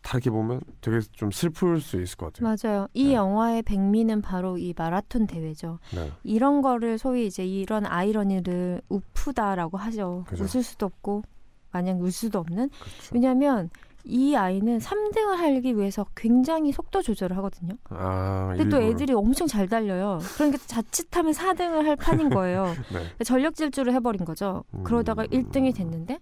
다르게 0.01 0.29
보면 0.29 0.61
되게 0.81 0.99
좀 1.11 1.31
슬플 1.31 1.79
수 1.79 2.01
있을 2.01 2.17
것 2.17 2.33
같아요. 2.33 2.55
맞아요. 2.63 2.87
이 2.93 3.07
네. 3.09 3.13
영화의 3.13 3.61
백미는 3.63 4.21
바로 4.21 4.57
이 4.57 4.73
마라톤 4.75 5.27
대회죠. 5.27 5.79
네. 5.93 6.11
이런 6.23 6.61
거를 6.61 6.97
소위 6.97 7.27
이제 7.27 7.45
이런 7.45 7.85
아이러니를 7.85 8.81
우프다라고 8.89 9.77
하죠. 9.77 10.25
그죠. 10.27 10.43
웃을 10.43 10.63
수도 10.63 10.85
없고 10.87 11.23
마냥 11.71 12.01
울 12.01 12.11
수도 12.11 12.39
없는. 12.39 12.69
그렇죠. 12.69 13.11
왜냐하면 13.13 13.69
이 14.03 14.35
아이는 14.35 14.79
3등을 14.79 15.35
하기 15.35 15.77
위해서 15.77 16.07
굉장히 16.15 16.71
속도 16.71 17.03
조절을 17.03 17.37
하거든요. 17.37 17.73
아, 17.91 18.47
근데 18.49 18.63
또 18.67 18.77
일부러. 18.77 18.91
애들이 18.91 19.13
엄청 19.13 19.45
잘 19.45 19.67
달려요. 19.69 20.19
그러니까 20.35 20.57
자칫하면 20.65 21.33
4등을 21.33 21.83
할 21.85 21.95
판인 21.95 22.29
거예요. 22.31 22.65
네. 22.91 23.23
전력 23.23 23.53
질주를 23.53 23.93
해버린 23.93 24.25
거죠. 24.25 24.63
음. 24.73 24.83
그러다가 24.83 25.23
1등이 25.27 25.75
됐는데 25.75 26.17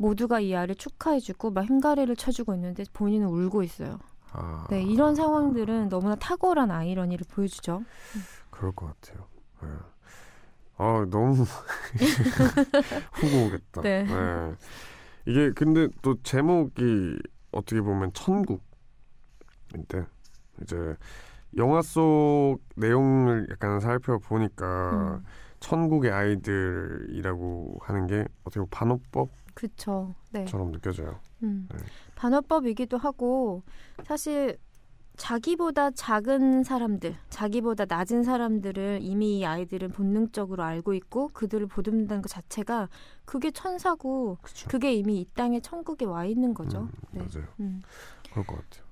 모두가 0.00 0.40
이 0.40 0.54
아이를 0.56 0.76
축하해주고 0.76 1.50
막 1.50 1.66
흰가리를 1.66 2.16
쳐주고 2.16 2.54
있는데 2.54 2.84
본인은 2.94 3.28
울고 3.28 3.62
있어요. 3.62 3.98
아, 4.32 4.66
네, 4.70 4.82
이런 4.82 5.14
상황들은 5.14 5.90
너무나 5.90 6.14
탁월한 6.14 6.70
아이러니를 6.70 7.26
보여주죠. 7.30 7.82
그럴 8.50 8.72
것 8.72 8.86
같아요. 8.86 9.26
네. 9.62 9.68
아 10.78 11.06
너무 11.10 11.44
후고 13.12 13.46
오겠다. 13.46 13.82
네. 13.82 14.06
이게 15.26 15.52
근데 15.52 15.88
또 16.00 16.16
제목이 16.22 17.18
어떻게 17.52 17.82
보면 17.82 18.14
천국인데 18.14 18.62
이제 20.62 20.96
영화 21.58 21.82
속 21.82 22.60
내용을 22.76 23.48
약간 23.50 23.80
살펴보니까 23.80 25.18
음. 25.18 25.24
천국의 25.58 26.10
아이들이라고 26.10 27.80
하는 27.82 28.06
게 28.06 28.24
어떻게 28.44 28.60
보면 28.60 28.68
반어법 28.70 29.28
처럼 29.76 30.14
그쵸. 30.14 30.14
네. 30.32 30.44
느껴져요. 30.72 31.20
음. 31.42 31.68
네. 31.72 31.78
반어법이기도 32.14 32.98
하고 32.98 33.62
사실 34.04 34.58
자기보다 35.16 35.90
작은 35.90 36.64
사람들, 36.64 37.14
자기보다 37.28 37.84
낮은 37.86 38.22
사람들을 38.22 39.00
이미 39.02 39.40
이 39.40 39.44
아이들은 39.44 39.90
본능적으로 39.90 40.62
알고 40.62 40.94
있고 40.94 41.28
그들을 41.28 41.66
보듬는다는 41.66 42.22
것 42.22 42.28
자체가 42.28 42.88
그게 43.26 43.50
천사고 43.50 44.38
그렇죠. 44.40 44.68
그게 44.68 44.94
이미 44.94 45.20
이 45.20 45.26
땅에 45.34 45.60
천국에 45.60 46.06
와 46.06 46.24
있는 46.24 46.54
거죠. 46.54 46.80
음, 46.80 46.90
네. 47.12 47.20
맞아요. 47.20 47.46
음. 47.60 47.82
그럴 48.30 48.46
것 48.46 48.56
같아요. 48.56 48.90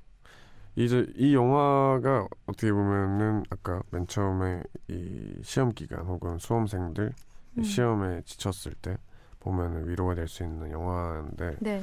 이제 0.76 1.10
이 1.16 1.34
영화가 1.34 2.28
어떻게 2.46 2.72
보면은 2.72 3.42
아까 3.50 3.82
맨 3.90 4.06
처음에 4.06 4.62
이 4.88 5.34
시험 5.42 5.72
기간 5.72 6.06
혹은 6.06 6.38
수험생들 6.38 7.12
음. 7.56 7.62
시험에 7.62 8.22
지쳤을 8.26 8.74
때 8.74 8.98
보면은 9.40 9.88
위로가 9.88 10.14
될 10.14 10.28
수 10.28 10.42
있는 10.44 10.70
영화인데 10.70 11.56
네. 11.60 11.82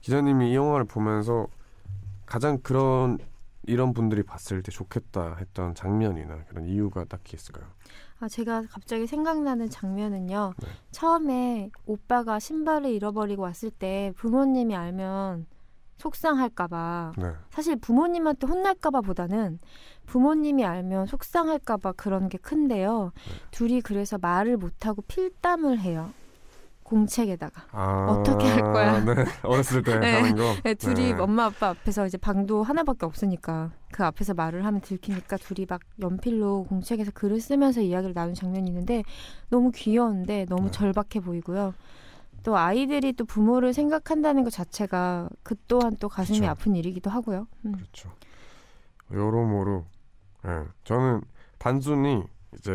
기자님이 0.00 0.50
이 0.52 0.54
영화를 0.54 0.84
보면서 0.84 1.46
가장 2.26 2.58
그런 2.62 3.18
이런 3.64 3.92
분들이 3.92 4.22
봤을 4.24 4.62
때 4.62 4.72
좋겠다 4.72 5.36
했던 5.36 5.74
장면이나 5.74 6.44
그런 6.48 6.66
이유가 6.66 7.04
딱히 7.04 7.36
있을까요? 7.36 7.66
아, 8.18 8.28
제가 8.28 8.62
갑자기 8.70 9.06
생각나는 9.06 9.70
장면은요. 9.70 10.54
네. 10.60 10.68
처음에 10.90 11.70
오빠가 11.86 12.38
신발을 12.40 12.90
잃어버리고 12.90 13.42
왔을 13.42 13.70
때 13.70 14.12
부모님이 14.16 14.74
알면 14.74 15.46
속상할까봐 15.98 17.12
네. 17.18 17.32
사실 17.50 17.76
부모님한테 17.76 18.46
혼날까봐 18.48 19.02
보다는 19.02 19.60
부모님이 20.06 20.64
알면 20.64 21.06
속상할까봐 21.06 21.92
그런 21.92 22.28
게 22.28 22.38
큰데요. 22.38 23.12
네. 23.14 23.32
둘이 23.52 23.80
그래서 23.80 24.18
말을 24.18 24.56
못하고 24.56 25.02
필담을 25.02 25.78
해요. 25.78 26.10
공책에다가. 26.92 27.64
아, 27.72 28.06
어떻게 28.10 28.46
할 28.46 28.60
거야? 28.60 29.00
네. 29.00 29.24
어렸을 29.42 29.82
때 29.82 29.96
네. 29.98 30.12
하는 30.12 30.36
거. 30.36 30.54
네, 30.62 30.74
둘이 30.74 31.12
네. 31.14 31.18
엄마 31.18 31.46
아빠 31.46 31.70
앞에서 31.70 32.06
이제 32.06 32.18
방도 32.18 32.62
하나밖에 32.62 33.06
없으니까 33.06 33.70
그 33.90 34.04
앞에서 34.04 34.34
말을 34.34 34.66
하면 34.66 34.82
들키니까 34.82 35.38
둘이 35.38 35.66
막 35.66 35.80
연필로 36.00 36.64
공책에서 36.64 37.12
글을 37.12 37.40
쓰면서 37.40 37.80
이야기를 37.80 38.12
나눈 38.12 38.34
장면이 38.34 38.68
있는데 38.68 39.04
너무 39.48 39.70
귀여운데 39.74 40.44
너무 40.50 40.64
네. 40.66 40.70
절박해 40.70 41.20
보이고요. 41.24 41.72
또 42.42 42.58
아이들이 42.58 43.14
또 43.14 43.24
부모를 43.24 43.72
생각한다는 43.72 44.44
것 44.44 44.50
자체가 44.50 45.30
그 45.42 45.54
또한 45.68 45.96
또 45.98 46.10
가슴이 46.10 46.40
그쵸. 46.40 46.50
아픈 46.50 46.74
일이기도 46.74 47.08
하고요. 47.08 47.46
음. 47.64 47.72
그렇죠. 47.72 48.10
여러모로 49.10 49.86
예. 50.46 50.64
저는 50.84 51.22
단순히 51.58 52.22
이제 52.58 52.70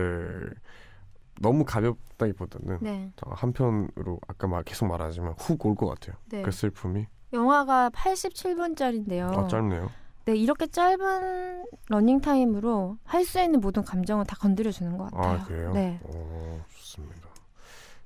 너무 1.42 1.64
가볍다기보다는 1.66 2.80
네, 2.82 3.12
저 3.16 3.30
한편으로 3.32 4.20
아까 4.28 4.48
말 4.48 4.64
계속 4.64 4.86
말하지만 4.88 5.34
훅 5.38 5.66
올 5.66 5.76
것 5.76 5.88
같아요. 5.88 6.16
네. 6.30 6.42
그 6.42 6.52
슬픔이 6.52 7.06
영화가 7.34 7.90
87분짜리인데요. 7.92 9.38
아 9.38 9.48
짧네요. 9.48 9.90
네, 10.26 10.36
이렇게 10.36 10.68
짧은 10.68 11.66
러닝 11.90 12.20
타임으로 12.22 12.98
할 13.06 13.24
수 13.26 13.42
있는 13.42 13.60
모든 13.62 13.84
감정을 13.84 14.26
다 14.26 14.36
건드려 14.36 14.72
주는 14.72 14.98
것 14.98 15.12
같아요. 15.12 15.40
아 15.42 15.44
그래요? 15.46 15.72
네. 15.74 16.00
오, 16.04 16.60
좋습니다. 16.70 17.28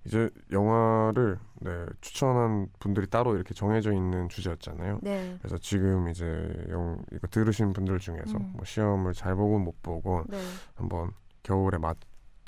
이제 0.05 0.29
영화를 0.51 1.37
네, 1.59 1.85
추천한 2.01 2.67
분들이 2.79 3.05
따로 3.07 3.35
이렇게 3.35 3.53
정해져 3.53 3.93
있는 3.93 4.29
주제였잖아요. 4.29 4.99
네. 5.03 5.37
그래서 5.39 5.57
지금 5.59 6.07
이제 6.09 6.25
영 6.69 6.97
이거 7.11 7.27
들으신 7.27 7.71
분들 7.73 7.99
중에서 7.99 8.37
음. 8.37 8.53
뭐 8.55 8.65
시험을 8.65 9.13
잘 9.13 9.35
보고 9.35 9.59
못 9.59 9.81
보고 9.83 10.23
네. 10.27 10.37
한번 10.75 11.11
겨울에 11.43 11.77
맞 11.77 11.97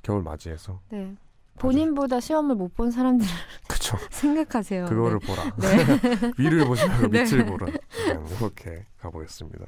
겨울 0.04 0.22
맞이해서 0.22 0.80
네. 0.90 1.16
본인보다 1.60 2.20
시험을 2.20 2.56
못 2.56 2.74
본 2.76 2.90
사람들 2.92 3.26
그쵸 3.68 3.98
생각하세요. 4.12 4.86
그거를 4.86 5.20
보라 5.20 5.44
네. 5.58 6.32
위를 6.38 6.66
보지 6.66 6.88
말고 6.88 7.08
네. 7.10 7.24
밑을 7.24 7.46
보라 7.46 7.68
그냥 8.06 8.28
이렇게 8.40 8.86
가보겠습니다. 9.00 9.66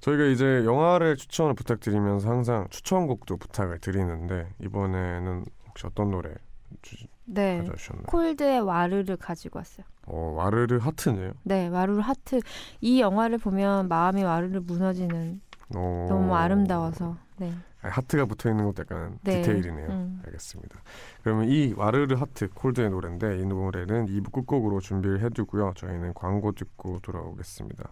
저희가 0.00 0.24
이제 0.24 0.64
영화를 0.64 1.16
추천을 1.16 1.54
부탁드리면서 1.54 2.28
항상 2.30 2.66
추천곡도 2.70 3.36
부탁을 3.36 3.78
드리는데 3.78 4.48
이번에는 4.60 5.44
혹시 5.68 5.86
어떤 5.86 6.10
노래 6.10 6.34
주, 6.82 6.96
네. 7.26 7.58
가져주셨나요? 7.58 8.06
콜드의 8.06 8.60
와르를 8.60 9.16
가지고 9.16 9.58
왔어요. 9.60 9.86
어 10.06 10.32
와르르 10.36 10.78
하트네요. 10.78 11.32
네, 11.44 11.68
와르르 11.68 12.00
하트. 12.00 12.40
이 12.80 13.00
영화를 13.00 13.38
보면 13.38 13.86
마음이 13.88 14.24
와르르 14.24 14.60
무너지는 14.64 15.40
어, 15.76 16.06
너무 16.08 16.34
아름다워서. 16.34 17.16
네. 17.36 17.52
하트가 17.82 18.26
붙어 18.26 18.50
있는 18.50 18.66
것도 18.66 18.82
약간 18.82 19.18
네. 19.22 19.40
디테일이네요. 19.40 19.88
음. 19.88 20.22
알겠습니다. 20.26 20.82
그러면 21.22 21.48
이 21.48 21.72
와르르 21.76 22.14
하트 22.16 22.48
콜드의 22.50 22.90
노래인데 22.90 23.38
이 23.38 23.46
노래는 23.46 24.06
2부 24.06 24.32
끝곡으로 24.32 24.80
준비를 24.80 25.22
해두고요. 25.22 25.72
저희는 25.76 26.14
광고 26.14 26.52
듣고 26.52 27.00
돌아오겠습니다. 27.00 27.90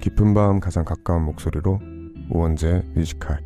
깊은 0.00 0.34
밤 0.34 0.60
가장 0.60 0.84
가까운 0.84 1.24
목소리로 1.24 1.78
우원재 2.30 2.84
뮤지컬 2.94 3.40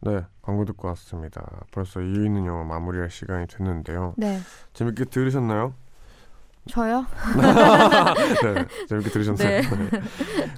네 0.00 0.24
광고 0.42 0.64
듣고 0.64 0.88
왔습니다. 0.88 1.64
벌써 1.72 2.00
이유 2.00 2.24
있는 2.24 2.46
영화 2.46 2.64
마무리할 2.64 3.10
시간이 3.10 3.46
됐는데요. 3.46 4.14
네. 4.16 4.38
재밌게 4.72 5.06
들으셨나요? 5.06 5.74
저요? 6.68 7.06
네, 8.42 8.66
재밌게 8.88 9.10
들으셨나요? 9.10 9.60
네. 9.60 10.00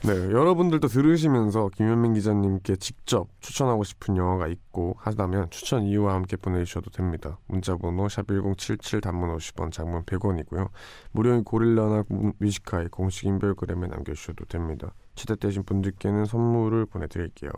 네, 0.04 0.30
여러분들도 0.32 0.88
들으시면서 0.88 1.68
김현민 1.74 2.14
기자님께 2.14 2.76
직접 2.76 3.28
추천하고 3.40 3.84
싶은 3.84 4.16
영화가 4.16 4.46
있고 4.48 4.94
하다면 4.98 5.50
추천 5.50 5.82
이유와 5.82 6.14
함께 6.14 6.36
보내주셔도 6.36 6.90
됩니다. 6.90 7.38
문자번호 7.46 8.06
샵1077 8.06 9.02
단문 9.02 9.36
50원, 9.36 9.70
장문 9.70 10.04
100원이고요. 10.04 10.70
무료인 11.12 11.44
고릴라나 11.44 12.04
무- 12.08 12.32
뮤지카이 12.38 12.88
공식 12.88 13.26
인별그램에 13.26 13.86
남겨주셔도 13.88 14.46
됩니다. 14.46 14.92
채택되신 15.14 15.64
분들께는 15.64 16.24
선물을 16.24 16.86
보내드릴게요. 16.86 17.50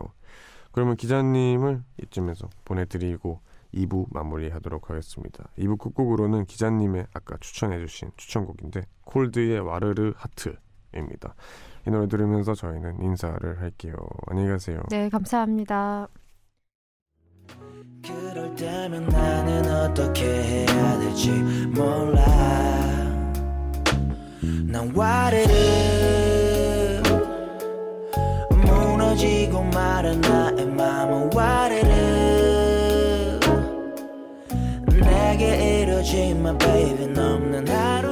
그러면 0.73 0.95
기자님을 0.97 1.83
이쯤에서 2.03 2.49
보내드리고 2.65 3.39
2부 3.73 4.07
마무리하도록 4.11 4.89
하겠습니다. 4.89 5.49
2부 5.57 5.79
끝곡으로는 5.79 6.45
기자님의 6.45 7.07
아까 7.13 7.37
추천해주신 7.39 8.11
추천곡인데 8.17 8.81
콜드의 9.05 9.59
와르르 9.59 10.13
하트입니다. 10.15 11.35
이 11.87 11.89
노래 11.89 12.07
들으면서 12.07 12.53
저희는 12.53 13.01
인사를 13.01 13.59
할게요. 13.59 13.95
안녕히 14.27 14.49
가세요. 14.49 14.81
네, 14.89 15.09
감사합니다. 15.09 16.07
그럴 18.03 18.55
때면 18.55 19.07
나는 19.07 19.71
어떻게 19.71 20.25
해야 20.25 20.99
될지 20.99 21.31
몰라 21.75 22.25
난 24.65 24.91
와르르 24.95 25.51
무너지고 28.49 29.63
말은 29.65 30.21
나의 30.21 30.65
맘은 30.65 31.33
와르르 31.35 32.20
내게 36.01 36.29
이루어지만 36.29 36.57
baby. 36.57 37.07
넘는 37.07 37.67
하루 37.67 38.10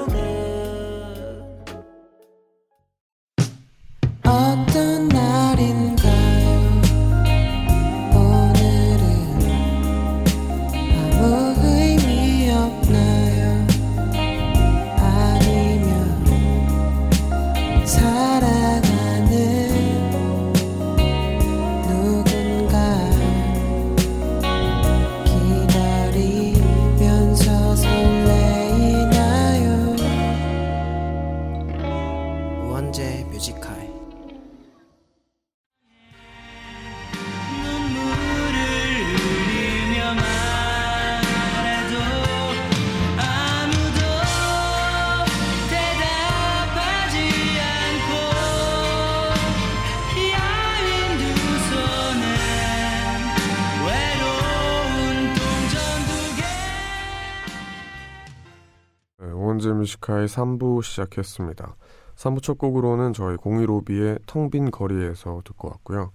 3부 60.29 60.83
시작했습니다. 60.83 61.75
3부 62.15 62.41
첫 62.41 62.57
곡으로는 62.57 63.13
저희 63.13 63.35
015B의 63.37 64.19
텅 64.25 64.49
빈 64.49 64.71
거리에서 64.71 65.41
듣고 65.45 65.69
왔고요. 65.69 66.11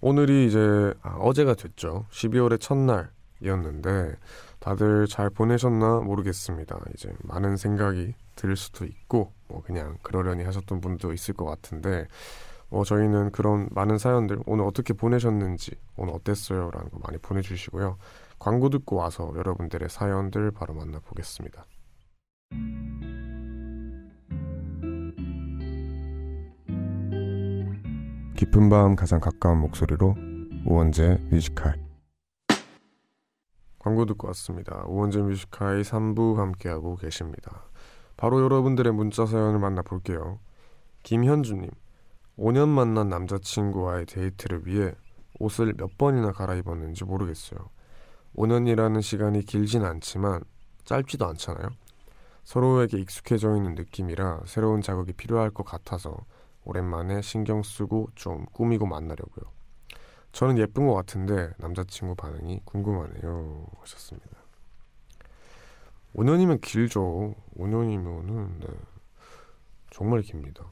오늘이 0.00 0.46
이제 0.46 0.92
아, 1.02 1.16
어제가 1.18 1.54
됐죠. 1.54 2.04
12월의 2.10 2.60
첫날이었는데 2.60 4.16
다들 4.58 5.06
잘 5.06 5.30
보내셨나 5.30 6.00
모르겠습니다. 6.00 6.78
이제 6.94 7.12
많은 7.22 7.56
생각이 7.56 8.14
들 8.36 8.56
수도 8.56 8.84
있고 8.84 9.32
뭐 9.48 9.62
그냥 9.62 9.96
그러려니 10.02 10.44
하셨던 10.44 10.80
분도 10.80 11.12
있을 11.12 11.34
것 11.34 11.44
같은데 11.46 12.06
뭐 12.68 12.84
저희는 12.84 13.30
그런 13.30 13.68
많은 13.70 13.98
사연들 13.98 14.40
오늘 14.46 14.64
어떻게 14.64 14.92
보내셨는지 14.92 15.72
오늘 15.96 16.14
어땠어요? 16.14 16.70
라는 16.70 16.90
거 16.90 16.98
많이 17.02 17.18
보내주시고요. 17.18 17.96
광고 18.38 18.68
듣고 18.68 18.96
와서 18.96 19.32
여러분들의 19.36 19.88
사연들 19.88 20.50
바로 20.50 20.74
만나보겠습니다. 20.74 21.64
깊은 28.36 28.68
밤 28.68 28.96
가장 28.96 29.20
가까운 29.20 29.58
목소리로 29.60 30.16
우원재 30.66 31.18
Music 31.30 31.56
High 31.56 31.76
광고 33.78 34.06
듣고 34.06 34.26
왔습니다. 34.28 34.84
우원재 34.86 35.20
Music 35.22 35.55
High 35.55 35.82
3부 35.82 36.36
함께하고 36.36 36.96
계십니다. 36.96 37.64
바로 38.16 38.42
여러분들의 38.42 38.92
문자 38.92 39.24
사연을 39.24 39.60
만나볼게요. 39.60 40.40
김현주님 41.04 41.70
5년 42.36 42.68
만난 42.68 43.08
남자친구와의 43.08 44.06
데이트를 44.06 44.66
위해 44.66 44.92
옷을 45.38 45.72
몇 45.76 45.96
번이나 45.96 46.32
갈아입었는지 46.32 47.04
모르겠어요. 47.04 47.70
5년이라는 48.36 49.00
시간이 49.00 49.42
길진 49.42 49.84
않지만 49.84 50.42
짧지도 50.84 51.26
않잖아요. 51.28 51.68
서로에게 52.44 52.98
익숙해져 52.98 53.56
있는 53.56 53.74
느낌이라 53.74 54.42
새로운 54.46 54.80
자극이 54.80 55.12
필요할 55.14 55.50
것 55.50 55.64
같아서 55.64 56.24
오랜만에 56.64 57.20
신경 57.22 57.62
쓰고 57.62 58.08
좀 58.14 58.46
꾸미고 58.52 58.86
만나려고요. 58.86 59.52
저는 60.32 60.58
예쁜 60.58 60.86
것 60.86 60.94
같은데 60.94 61.50
남자친구 61.58 62.14
반응이 62.16 62.62
궁금하네요. 62.64 63.66
하셨습니다. 63.80 64.28
5년이면 66.14 66.60
길죠. 66.60 67.34
5년이면은 67.56 68.60
네. 68.60 68.66
정말 69.90 70.22
깁니다. 70.22 70.64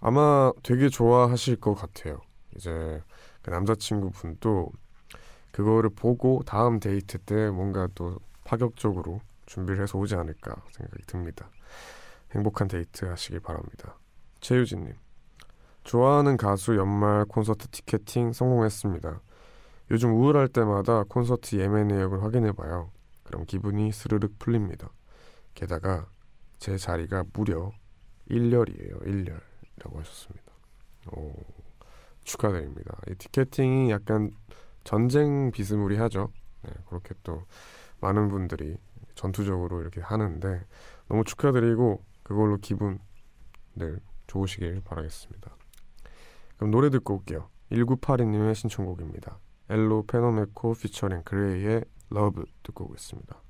아마 0.00 0.52
되게 0.62 0.88
좋아하실 0.88 1.56
것 1.56 1.74
같아요. 1.74 2.20
이제 2.56 3.02
그 3.42 3.50
남자친구 3.50 4.10
분도 4.10 4.70
그거를 5.52 5.90
보고 5.90 6.42
다음 6.44 6.80
데이트 6.80 7.18
때 7.18 7.50
뭔가 7.50 7.88
또 7.94 8.18
파격적으로 8.44 9.20
준비를 9.46 9.82
해서 9.82 9.98
오지 9.98 10.14
않을까 10.14 10.62
생각이 10.72 11.02
듭니다. 11.06 11.50
행복한 12.32 12.68
데이트 12.68 13.04
하시길 13.04 13.40
바랍니다. 13.40 13.98
최유진님, 14.40 14.94
좋아하는 15.84 16.36
가수 16.36 16.76
연말 16.76 17.24
콘서트 17.24 17.68
티켓팅 17.68 18.32
성공했습니다. 18.32 19.20
요즘 19.92 20.14
우울할 20.14 20.48
때마다 20.48 21.04
콘서트 21.04 21.56
예매 21.56 21.84
내역을 21.84 22.22
확인해봐요. 22.22 22.90
그럼 23.22 23.44
기분이 23.46 23.92
스르륵 23.92 24.38
풀립니다. 24.38 24.90
게다가 25.54 26.08
제 26.58 26.76
자리가 26.76 27.24
무려 27.32 27.72
1열이에요. 28.30 29.02
1열. 29.02 29.40
라고 29.78 30.00
하셨습니다. 30.00 30.52
오, 31.12 31.32
축하드립니다. 32.24 32.98
이 33.08 33.14
티켓팅이 33.14 33.90
약간 33.90 34.30
전쟁 34.84 35.50
비스무리하죠. 35.52 36.32
네, 36.62 36.70
그렇게 36.88 37.14
또 37.22 37.44
많은 38.00 38.28
분들이 38.28 38.76
전투적으로 39.16 39.80
이렇게 39.80 40.00
하는데 40.00 40.64
너무 41.08 41.24
축하드리고 41.24 42.04
그걸로 42.22 42.58
기분 42.58 43.00
늘 43.74 44.00
좋으시길 44.28 44.82
바라겠습니다. 44.84 45.56
그럼 46.56 46.70
노래 46.70 46.90
듣고 46.90 47.16
올게요. 47.16 47.48
1982님의 47.72 48.54
신청곡입니다. 48.54 49.38
엘로 49.68 50.04
페노메코 50.06 50.74
피처링 50.74 51.22
그레이의 51.24 51.84
러브 52.10 52.44
듣고 52.62 52.84
오겠습니다. 52.84 53.42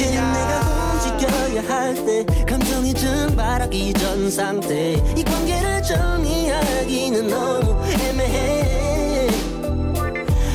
아직이야 0.00 0.32
내가 0.32 0.60
움직여야 0.94 1.62
할 1.68 1.94
때 2.06 2.24
감정이 2.46 2.94
증발하기 2.94 3.92
전 3.94 4.30
상태. 4.30 4.94
이 4.94 5.22
관계를 5.22 5.82
정의하기는 5.82 7.28
너무 7.28 7.84
애매해. 7.84 9.28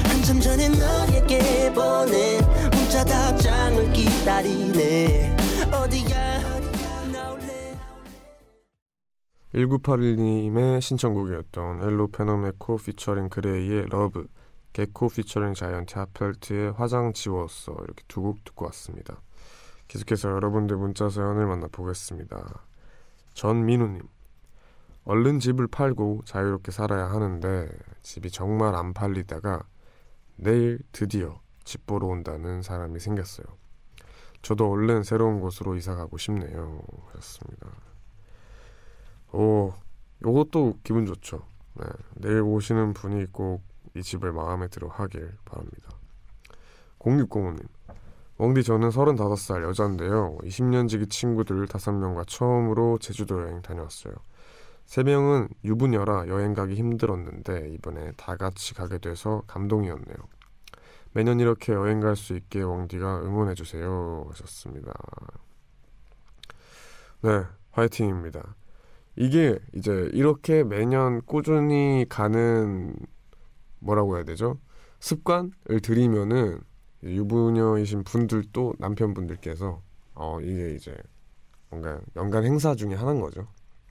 한참 0.06 0.40
전에 0.40 0.68
너에게 0.70 1.72
보낸 1.74 2.42
문자 2.72 3.06
답장을 3.06 3.94
기다리네. 3.94 5.36
어디야 5.72 6.42
어디야 6.56 7.12
나올래 7.14 7.78
1981님의 9.54 10.82
신청곡이었던 10.82 11.84
엘로 11.84 12.08
페노메코 12.08 12.78
피처링 12.78 13.30
그레이의 13.30 13.86
Love 13.90 14.26
개코 14.74 15.08
피처링 15.10 15.54
자이언트 15.54 15.94
하펠트의 16.00 16.72
화장 16.74 17.14
지웠어 17.14 17.74
이렇게 17.84 18.04
두 18.08 18.22
곡 18.24 18.44
듣고 18.44 18.66
왔습니다. 18.66 19.22
계속해서 19.88 20.30
여러분들 20.30 20.78
문자 20.78 21.10
사연을 21.10 21.46
만나보겠습니다. 21.46 22.64
전민우님 23.34 24.02
얼른 25.06 25.40
집을 25.40 25.68
팔고 25.68 26.24
자유롭게 26.26 26.72
살아야 26.72 27.10
하는데 27.12 27.70
집이 28.02 28.32
정말 28.32 28.76
안 28.76 28.94
팔리다가 28.94 29.64
내일 30.36 30.80
드디어 30.92 31.40
집 31.64 31.86
보러 31.86 32.08
온다는 32.08 32.62
사람이 32.62 33.00
생겼어요. 33.00 33.46
저도 34.42 34.70
얼른 34.70 35.04
새로운 35.04 35.40
곳으로 35.40 35.76
이사 35.76 35.96
가고 35.96 36.18
싶네요. 36.18 36.82
하셨습니다. 37.08 37.68
오, 39.34 39.74
요것도 40.24 40.80
기분 40.84 41.06
좋죠. 41.06 41.46
네, 41.76 41.86
내일 42.16 42.42
오시는 42.42 42.94
분이 42.94 43.32
꼭 43.32 43.76
이 43.96 44.04
집을 44.04 44.34
마음에 44.34 44.68
들어 44.68 44.90
하길 44.90 45.38
바랍니다. 45.46 45.90
0605님, 47.00 47.66
웡디 48.38 48.64
저는 48.64 48.90
35살 48.90 49.64
여자인데요. 49.64 50.38
20년 50.44 50.90
지기 50.90 51.08
친구들 51.08 51.68
5명과 51.68 52.28
처음으로 52.28 52.98
제주도 53.00 53.42
여행 53.42 53.62
다녀왔어요. 53.62 54.14
3명은 54.88 55.50
유부녀라 55.64 56.28
여행 56.28 56.54
가기 56.54 56.76
힘들었는데 56.76 57.70
이번에 57.70 58.12
다 58.18 58.36
같이 58.36 58.74
가게 58.74 58.98
돼서 58.98 59.42
감동이었네요. 59.48 60.18
매년 61.14 61.40
이렇게 61.40 61.72
여행 61.72 62.02
갈 62.02 62.16
수 62.18 62.36
있게 62.36 62.62
웡디가 62.62 63.22
응원해주세요. 63.22 64.28
하셨습니다. 64.32 64.94
네, 67.22 67.44
화이팅입니다. 67.72 68.56
이게 69.16 69.58
이제 69.74 70.10
이렇게 70.12 70.64
매년 70.66 71.22
꾸준히 71.26 72.06
가는 72.10 72.94
뭐라고 73.80 74.18
해야 74.18 74.26
되죠? 74.26 74.60
습관을 75.00 75.80
들이면은 75.82 76.60
유부녀이신 77.06 78.04
분들도 78.04 78.76
남편분들께서 78.80 79.82
어 80.16 80.40
이게 80.42 80.76
이제 80.76 80.96
뭔가 81.70 82.00
연간 82.16 82.44
행사 82.46 82.76
중에 82.76 82.96
하나인 82.96 83.22
거죠. 83.22 83.48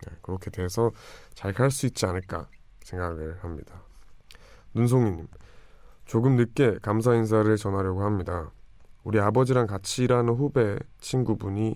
네, 0.07 0.13
그렇게 0.23 0.51
돼서 0.51 0.91
잘 1.35 1.53
갈 1.53 1.71
수 1.71 1.87
있지 1.87 2.07
않을까 2.07 2.49
생각을 2.85 3.43
합니다. 3.43 3.83
눈송이님 4.75 5.27
조금 6.05 6.37
늦게 6.37 6.79
감사 6.83 7.15
인사를 7.15 7.57
전하려고 7.57 8.03
합니다. 8.03 8.51
우리 9.05 9.21
아버지랑 9.21 9.67
같이 9.67 10.05
일하는 10.05 10.35
후배 10.35 10.79
친구분이 11.01 11.75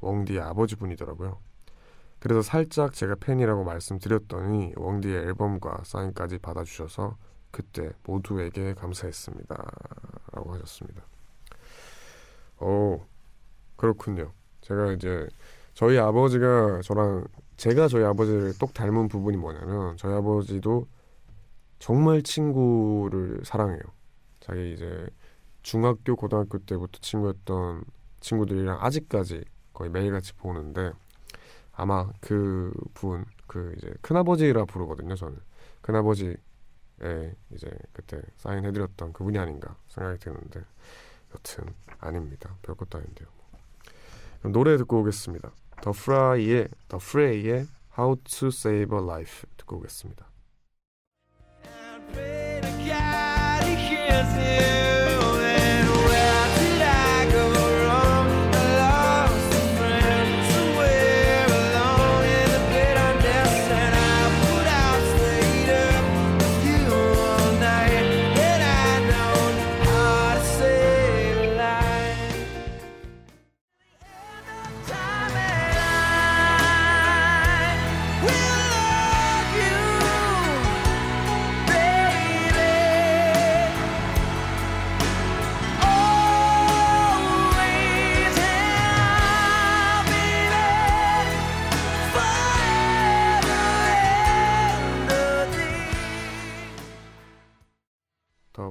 웡디의 0.00 0.40
아버지분이더라고요. 0.40 1.38
그래서 2.18 2.42
살짝 2.42 2.92
제가 2.92 3.14
팬이라고 3.20 3.64
말씀드렸더니 3.64 4.74
웡디의 4.76 5.14
앨범과 5.26 5.82
사인까지 5.84 6.38
받아주셔서 6.38 7.16
그때 7.50 7.90
모두에게 8.04 8.74
감사했습니다. 8.74 9.54
라고 10.32 10.54
하셨습니다. 10.54 11.02
오, 12.60 13.00
그렇군요. 13.76 14.32
제가 14.60 14.92
이제 14.92 15.28
저희 15.74 15.98
아버지가 15.98 16.80
저랑 16.82 17.26
제가 17.56 17.88
저희 17.88 18.04
아버지를 18.04 18.56
똑 18.58 18.74
닮은 18.74 19.08
부분이 19.08 19.36
뭐냐면 19.36 19.96
저희 19.96 20.14
아버지도 20.14 20.86
정말 21.78 22.22
친구를 22.22 23.40
사랑해요. 23.44 23.80
자기 24.40 24.72
이제 24.72 25.08
중학교, 25.62 26.16
고등학교 26.16 26.58
때부터 26.58 26.98
친구였던 27.00 27.84
친구들이랑 28.20 28.78
아직까지 28.80 29.44
거의 29.72 29.90
매일같이 29.90 30.34
보는데 30.34 30.92
아마 31.72 32.10
그 32.20 32.72
분, 32.94 33.24
그 33.46 33.74
이제 33.78 33.92
큰아버지라 34.02 34.66
부르거든요, 34.66 35.14
저는. 35.14 35.38
큰아버지 35.80 36.36
에 37.02 37.34
이제 37.52 37.70
그때 37.92 38.20
사인해드렸던 38.36 39.12
그분이 39.12 39.38
아닌가 39.38 39.76
생각이 39.88 40.18
드는데 40.18 40.62
여튼 41.34 41.64
아닙니다. 41.98 42.56
별것도 42.62 42.98
아닌데요. 42.98 43.28
그럼 44.40 44.52
노래 44.52 44.76
듣고 44.76 45.00
오겠습니다. 45.00 45.50
더 45.82 45.92
프라이의 45.92 46.68
더 46.88 46.98
프레이의 46.98 47.66
How 47.98 48.16
to 48.16 48.48
Save 48.48 48.98
a 48.98 49.04
Life 49.04 49.48
듣고 49.56 49.76
오겠습니다. 49.76 50.26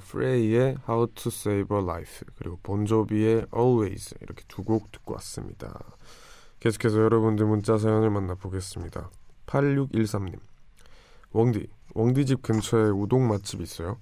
프레이의 0.10 0.78
How 0.88 1.08
to 1.14 1.30
Save 1.30 1.78
a 1.78 1.84
Life 1.84 2.28
그리고 2.36 2.58
본조비의 2.64 3.46
Always 3.56 4.16
이렇게 4.22 4.44
두 4.48 4.64
곡 4.64 4.92
듣고 4.92 5.14
왔습니다. 5.14 5.80
계속해서 6.60 7.00
여러분들 7.00 7.46
문자 7.46 7.78
사연을 7.78 8.10
만나보겠습니다. 8.10 9.10
8613님 9.46 10.40
웡디 11.32 11.68
웡디 11.94 12.26
집 12.26 12.42
근처에 12.42 12.90
우동 12.90 13.28
맛집 13.28 13.62
있어요? 13.62 13.98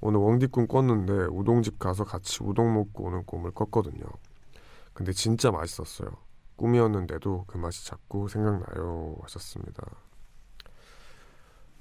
오늘 0.00 0.18
웡디 0.20 0.48
꿈 0.48 0.66
꿨는데 0.66 1.26
우동집 1.30 1.78
가서 1.78 2.04
같이 2.04 2.42
우동 2.42 2.74
먹고 2.74 3.04
오는 3.04 3.24
꿈을 3.24 3.52
꿨거든요. 3.52 4.04
근데 4.92 5.12
진짜 5.12 5.50
맛있었어요. 5.50 6.10
꿈이었는데도 6.56 7.44
그 7.46 7.58
맛이 7.58 7.86
자꾸 7.86 8.28
생각나요 8.28 9.16
하셨습니다. 9.22 9.82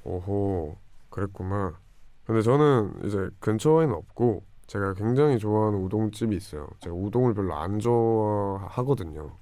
오호 0.03 0.77
그랬구만. 1.09 1.75
근데 2.25 2.41
저는 2.41 3.05
이제 3.05 3.29
근처에는 3.39 3.93
없고 3.93 4.43
제가 4.67 4.93
굉장히 4.93 5.37
좋아하는 5.39 5.79
우동집이 5.79 6.35
있어요. 6.35 6.67
제가 6.79 6.95
우동을 6.95 7.33
별로 7.33 7.53
안 7.55 7.79
좋아하거든요. 7.79 9.37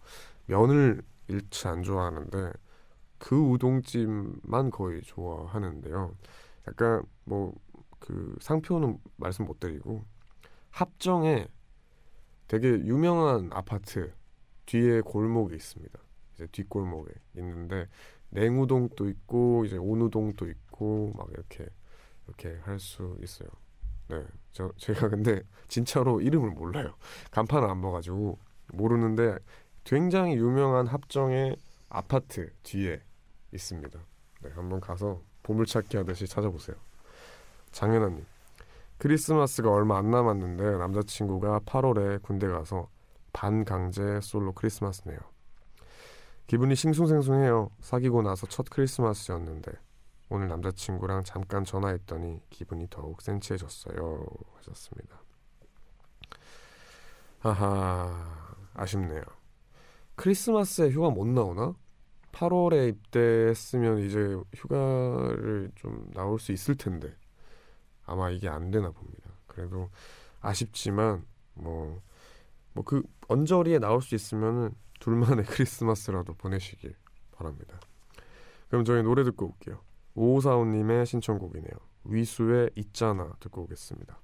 면을 0.47 1.01
일치 1.27 1.67
안 1.67 1.83
좋아하는데 1.83 2.51
그 3.19 3.35
우동집만 3.35 4.71
거의 4.71 5.01
좋아하는데요. 5.03 6.11
약간 6.67 7.03
뭐 7.25 7.53
그 8.01 8.35
상표는 8.41 8.97
말씀 9.15 9.45
못 9.45 9.59
드리고 9.59 10.03
합정에 10.71 11.47
되게 12.47 12.67
유명한 12.67 13.49
아파트 13.53 14.11
뒤에 14.65 15.01
골목이 15.01 15.55
있습니다. 15.55 15.97
이제 16.33 16.47
뒷골목에 16.51 17.11
있는데 17.37 17.87
냉우동도 18.31 19.07
있고 19.07 19.65
이제 19.65 19.77
온우동도 19.77 20.49
있고 20.49 21.13
막 21.15 21.29
이렇게 21.31 21.67
이렇게 22.27 22.57
할 22.63 22.79
수 22.79 23.17
있어요. 23.21 23.49
네, 24.07 24.25
저 24.51 24.71
제가 24.77 25.09
근데 25.09 25.41
진짜로 25.67 26.21
이름을 26.21 26.51
몰라요. 26.51 26.95
간판을 27.31 27.69
안 27.69 27.81
봐가지고 27.81 28.37
모르는데 28.73 29.37
굉장히 29.83 30.35
유명한 30.35 30.87
합정의 30.87 31.55
아파트 31.89 32.51
뒤에 32.63 33.01
있습니다. 33.53 33.99
네, 34.41 34.49
한번 34.53 34.79
가서 34.79 35.21
보물찾기 35.43 35.97
하듯이 35.97 36.27
찾아보세요. 36.27 36.75
장현아님, 37.71 38.25
크리스마스가 38.97 39.71
얼마 39.71 39.97
안 39.97 40.11
남았는데 40.11 40.77
남자친구가 40.77 41.61
8월에 41.61 42.21
군대 42.21 42.47
가서 42.47 42.89
반강제 43.33 44.19
솔로 44.21 44.53
크리스마스네요. 44.53 45.19
기분이 46.47 46.75
싱숭생숭해요. 46.75 47.71
사귀고 47.79 48.23
나서 48.23 48.45
첫 48.47 48.65
크리스마스였는데 48.69 49.71
오늘 50.31 50.47
남자친구랑 50.47 51.23
잠깐 51.23 51.63
전화했더니 51.65 52.41
기분이 52.49 52.87
더욱 52.89 53.21
센치해졌어요. 53.21 54.25
하셨습니다. 54.55 55.21
하하 57.39 58.55
아쉽네요. 58.73 59.21
크리스마스에 60.15 60.89
휴가 60.89 61.09
못 61.09 61.27
나오나? 61.27 61.75
8월에 62.31 62.89
입대했으면 62.89 63.99
이제 63.99 64.37
휴가를 64.55 65.71
좀 65.75 66.09
나올 66.13 66.39
수 66.39 66.51
있을 66.53 66.75
텐데 66.75 67.13
아마 68.05 68.29
이게 68.29 68.47
안 68.47 68.71
되나 68.71 68.91
봅니다. 68.91 69.31
그래도 69.47 69.89
아쉽지만 70.39 71.25
뭐 71.55 72.01
뭐 72.73 72.83
그 72.83 73.03
언저리에 73.27 73.79
나올 73.79 74.01
수 74.01 74.15
있으면은 74.15 74.73
둘만의 74.99 75.45
크리스마스라도 75.51 76.33
보내시길 76.33 76.95
바랍니다. 77.31 77.79
그럼 78.69 78.85
저희 78.85 79.03
노래 79.03 79.23
듣고 79.23 79.47
올게요. 79.47 79.79
5545님의 80.15 81.05
신청곡이네요. 81.05 81.71
위수의 82.03 82.71
있잖아 82.75 83.33
듣고 83.39 83.63
오겠습니다. 83.63 84.19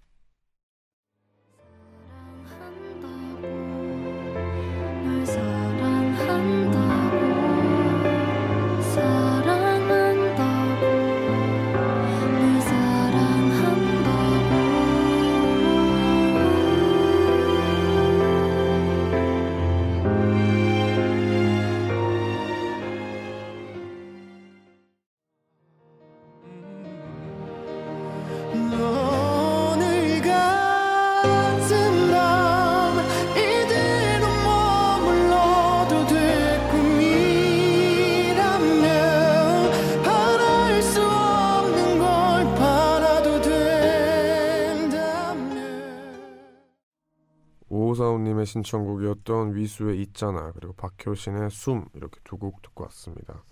신청곡이었던 48.48 49.56
위수의 49.56 50.02
있잖아 50.02 50.52
그리고 50.54 50.74
박효신의 50.74 51.52
숨 51.52 51.86
이렇게 51.94 52.20
두 52.24 52.38
곡 52.38 52.62
듣고 52.64 52.86
왔습니다. 52.86 53.44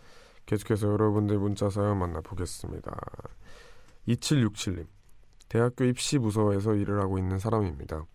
계속해서 0.47 0.87
여러분들 0.91 1.37
문자 1.37 1.69
사연 1.69 1.99
만나보겠습니다. 1.99 2.91
2767님 4.07 4.87
대학교 5.49 5.85
입시 5.85 6.17
부서에서 6.19 6.75
일을 6.75 6.99
하고 7.01 7.17
있는 7.17 7.37
사람입니다. 7.39 8.05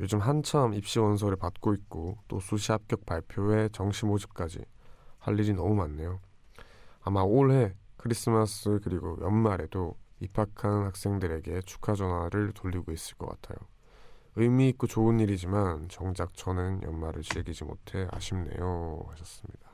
요즘 0.00 0.18
한참 0.18 0.74
입시 0.74 0.98
원서를 0.98 1.36
받고 1.36 1.72
있고 1.74 2.18
또 2.28 2.38
수시 2.40 2.72
합격 2.72 3.06
발표에 3.06 3.68
정시 3.70 4.04
모집까지 4.06 4.64
할 5.18 5.38
일이 5.38 5.54
너무 5.54 5.74
많네요. 5.74 6.20
아마 7.02 7.22
올해 7.22 7.74
크리스마스 7.96 8.80
그리고 8.82 9.16
연말에도 9.22 9.96
입학한 10.20 10.84
학생들에게 10.84 11.62
축하 11.62 11.94
전화를 11.94 12.52
돌리고 12.52 12.92
있을 12.92 13.16
것 13.16 13.28
같아요. 13.28 13.58
의미 14.36 14.68
있고 14.70 14.86
좋은 14.86 15.20
일이지만 15.20 15.88
정작 15.88 16.34
저는 16.34 16.82
연말을 16.82 17.22
즐기지 17.22 17.64
못해 17.64 18.06
아쉽네요 18.12 19.04
하셨습니다. 19.10 19.70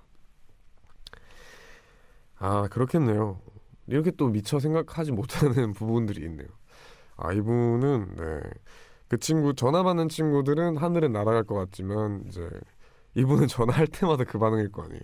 아 2.39 2.69
그렇겠네요. 2.69 3.41
이렇게 3.87 4.11
또 4.13 4.29
미처 4.29 4.59
생각하지 4.59 5.13
못하는 5.13 5.73
부분들이 5.75 6.25
있네요. 6.27 6.49
아 7.17 7.33
이분은 7.33 8.17
네 8.17 8.41
그 9.09 9.19
친구 9.19 9.55
전화 9.55 9.83
받는 9.83 10.09
친구들은 10.09 10.79
하늘에 10.79 11.07
날아갈 11.09 11.45
것 11.45 11.55
같지만 11.55 12.25
이제 12.29 12.49
이분은 13.15 13.47
전화할 13.47 13.87
때마다 13.87 14.25
그 14.25 14.39
반응일 14.39 14.73
거 14.73 14.85
아니에요. 14.85 15.03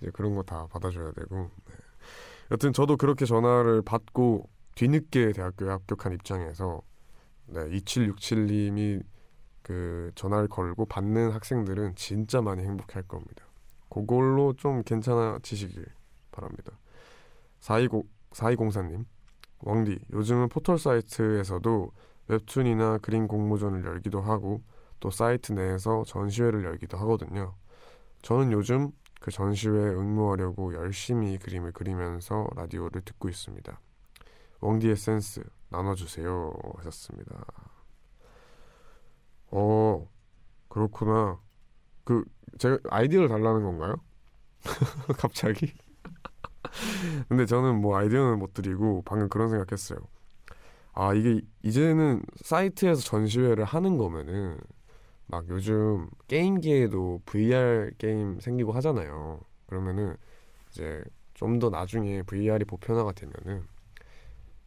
이제 0.00 0.10
그런 0.12 0.34
거 0.36 0.44
다 0.44 0.68
받아줘야 0.68 1.12
되고. 1.12 1.50
네. 1.66 1.74
여튼 2.52 2.72
저도 2.72 2.96
그렇게 2.96 3.26
전화를 3.26 3.82
받고 3.82 4.48
뒤늦게 4.76 5.32
대학교에 5.32 5.70
합격한 5.70 6.12
입장에서 6.14 6.82
네, 7.46 7.60
2767님이 7.68 9.02
그 9.62 10.10
전화를 10.14 10.48
걸고 10.48 10.86
받는 10.86 11.30
학생들은 11.30 11.94
진짜 11.94 12.40
많이 12.40 12.62
행복할 12.62 13.02
겁니다. 13.02 13.46
그걸로 13.88 14.54
좀 14.54 14.82
괜찮아지시길 14.82 15.84
바랍니다. 16.30 16.72
420, 17.60 18.06
4204님, 18.30 19.04
왕디, 19.60 19.98
요즘은 20.12 20.48
포털 20.48 20.78
사이트에서도 20.78 21.92
웹툰이나 22.28 22.98
그림 22.98 23.28
공모전을 23.28 23.84
열기도 23.84 24.20
하고 24.20 24.62
또 24.98 25.10
사이트 25.10 25.52
내에서 25.52 26.04
전시회를 26.06 26.64
열기도 26.64 26.96
하거든요. 26.98 27.54
저는 28.22 28.52
요즘 28.52 28.92
그 29.20 29.30
전시회에 29.30 29.94
응모하려고 29.94 30.74
열심히 30.74 31.38
그림을 31.38 31.72
그리면서 31.72 32.46
라디오를 32.56 33.02
듣고 33.02 33.28
있습니다. 33.28 33.80
왕디의 34.60 34.96
센스 34.96 35.42
나눠주세요 35.72 36.52
하셨습니다. 36.78 37.44
어 39.50 40.08
그렇구나. 40.68 41.40
그 42.04 42.24
제가 42.58 42.78
아이디어를 42.90 43.28
달라는 43.28 43.62
건가요? 43.64 43.96
갑자기? 45.18 45.72
근데 47.28 47.46
저는 47.46 47.80
뭐 47.80 47.96
아이디어는 47.96 48.38
못 48.38 48.54
드리고 48.54 49.02
방금 49.04 49.28
그런 49.28 49.48
생각했어요. 49.50 49.98
아 50.94 51.14
이게 51.14 51.40
이제는 51.62 52.22
사이트에서 52.44 53.02
전시회를 53.02 53.64
하는 53.64 53.98
거면은 53.98 54.58
막 55.26 55.46
요즘 55.48 56.08
게임기에도 56.28 57.22
VR 57.26 57.92
게임 57.98 58.40
생기고 58.40 58.72
하잖아요. 58.72 59.40
그러면은 59.66 60.16
이제 60.70 61.02
좀 61.34 61.58
더 61.58 61.70
나중에 61.70 62.22
VR이 62.22 62.64
보편화가 62.66 63.12
되면은 63.12 63.66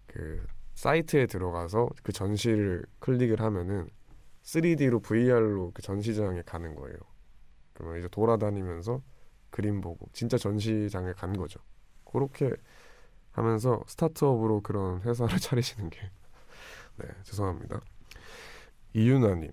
그 0.07 0.45
사이트에 0.75 1.25
들어가서 1.25 1.89
그 2.03 2.11
전시를 2.11 2.85
클릭을 2.99 3.41
하면은 3.41 3.89
3D로 4.43 5.01
VR로 5.01 5.71
그 5.73 5.81
전시장에 5.81 6.43
가는 6.45 6.75
거예요. 6.75 6.97
그러면 7.73 7.99
이제 7.99 8.07
돌아다니면서 8.09 9.01
그림 9.49 9.81
보고 9.81 10.07
진짜 10.13 10.37
전시장에 10.37 11.13
간 11.13 11.35
거죠. 11.35 11.59
그렇게 12.03 12.51
하면서 13.31 13.81
스타트업으로 13.87 14.61
그런 14.61 15.01
회사를 15.01 15.39
차리시는 15.39 15.89
게 15.89 15.99
네, 16.97 17.07
죄송합니다. 17.23 17.81
이윤아님 18.93 19.51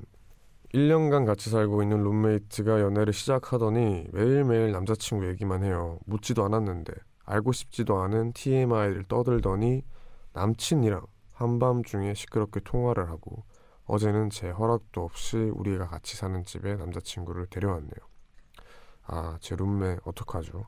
1년간 0.75 1.27
같이 1.27 1.51
살고 1.51 1.83
있는 1.83 2.03
룸메이트가 2.03 2.81
연애를 2.81 3.12
시작하더니 3.12 4.07
매일매일 4.12 4.73
남자친구 4.73 5.27
얘기만 5.29 5.64
해요. 5.64 5.99
묻지도 6.07 6.45
않았는데 6.45 6.93
알고 7.25 7.53
싶지도 7.53 7.99
않은 8.03 8.33
TMI를 8.33 9.05
떠들더니 9.05 9.85
남친이랑 10.33 11.07
한밤중에 11.43 12.14
시끄럽게 12.14 12.61
통화를 12.61 13.11
하고 13.11 13.45
어제는 13.84 14.30
제 14.30 14.51
허락도 14.51 15.03
없이 15.03 15.36
우리가 15.36 15.88
같이 15.88 16.16
사는 16.16 16.43
집에 16.45 16.76
남자친구를 16.76 17.47
데려왔네요. 17.47 17.90
아, 19.05 19.36
제 19.40 19.57
룸메 19.57 19.99
어떡하죠? 20.05 20.66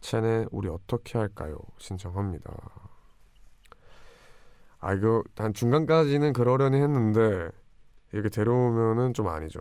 첸에 0.00 0.46
우리 0.50 0.68
어떻게 0.68 1.18
할까요? 1.18 1.56
신청합니다. 1.78 2.52
아 4.78 4.94
이거 4.94 5.22
한 5.36 5.54
중간까지는 5.54 6.32
그러려니 6.32 6.76
했는데 6.76 7.50
이렇게 8.12 8.28
데려오면은 8.28 9.14
좀 9.14 9.28
아니죠. 9.28 9.60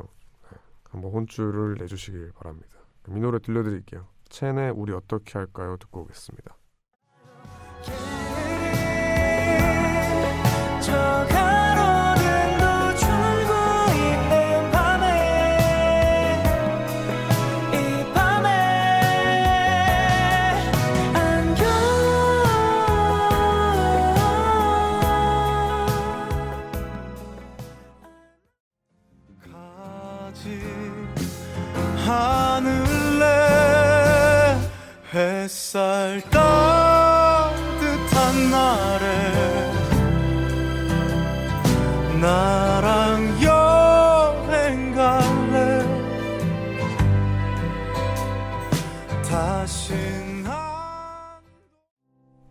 네, 0.51 0.57
한번 0.89 1.12
혼쭐을 1.12 1.76
내주시길 1.80 2.32
바랍니다. 2.34 2.80
이 3.07 3.20
노래 3.20 3.38
들려드릴게요. 3.38 4.07
첸의 4.30 4.72
우리 4.76 4.93
어떻게 4.93 5.38
할까요? 5.38 5.78
듣고 5.78 6.01
오겠습니다. 6.01 6.55
햇살 35.14 36.22
따뜻한 36.30 37.51
날에 38.49 39.72
나랑 42.22 43.43
여행 43.43 44.93
갈래 44.93 45.82
다신 49.30 50.45
한 50.45 51.41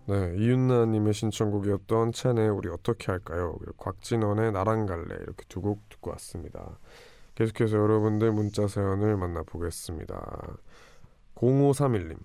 네, 0.06 0.34
이윤나님의 0.36 1.14
신청곡이었던 1.14 2.12
첸의 2.12 2.50
우리 2.50 2.68
어떻게 2.68 3.10
할까요? 3.10 3.56
곽진원의 3.78 4.52
나랑 4.52 4.84
갈래 4.84 5.14
이렇게 5.22 5.44
두 5.48 5.62
곡 5.62 5.88
듣고 5.88 6.10
왔습니다. 6.10 6.78
계속해서 7.36 7.78
여러분들 7.78 8.32
문자 8.32 8.66
사연을 8.68 9.16
만나보겠습니다. 9.16 10.58
0531님 11.36 12.18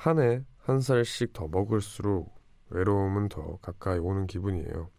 한 0.00 0.18
해 0.18 0.44
한 0.64 0.80
살씩 0.80 1.32
더 1.32 1.46
먹을수록 1.48 2.34
외로움은 2.70 3.28
더 3.28 3.58
가까이 3.58 3.98
오는 3.98 4.26
기분이에요. 4.26 4.90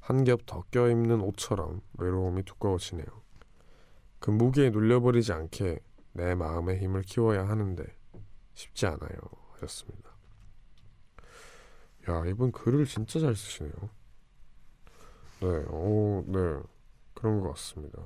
한 0.00 0.24
겹 0.24 0.46
더 0.46 0.62
껴입는 0.70 1.20
옷처럼 1.20 1.80
외로움이 1.98 2.42
두꺼워지네요. 2.44 3.06
그 4.18 4.30
무게에 4.30 4.70
눌려버리지 4.70 5.32
않게 5.32 5.78
내 6.12 6.34
마음의 6.34 6.78
힘을 6.78 7.02
키워야 7.02 7.48
하는데 7.48 7.84
쉽지 8.54 8.86
않아요. 8.86 9.18
하셨습니다. 9.52 10.10
야, 12.08 12.24
이분 12.26 12.50
글을 12.50 12.86
진짜 12.86 13.20
잘 13.20 13.36
쓰시네요. 13.36 13.72
네, 15.40 15.46
오, 15.68 16.24
네. 16.26 16.60
그런 17.14 17.40
것 17.40 17.50
같습니다. 17.50 18.02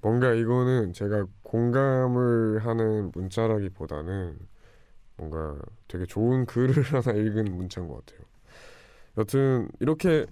뭔가 0.00 0.32
이거는 0.32 0.92
제가 0.92 1.26
공감을 1.42 2.64
하는 2.64 3.10
문자라기보다는 3.12 4.38
뭔가 5.16 5.56
되게 5.88 6.04
좋은 6.06 6.46
글을 6.46 6.82
하나 6.92 7.12
읽은 7.16 7.56
문자인 7.56 7.88
것 7.88 8.04
같아요. 8.04 8.26
여튼, 9.18 9.68
이렇게 9.80 10.26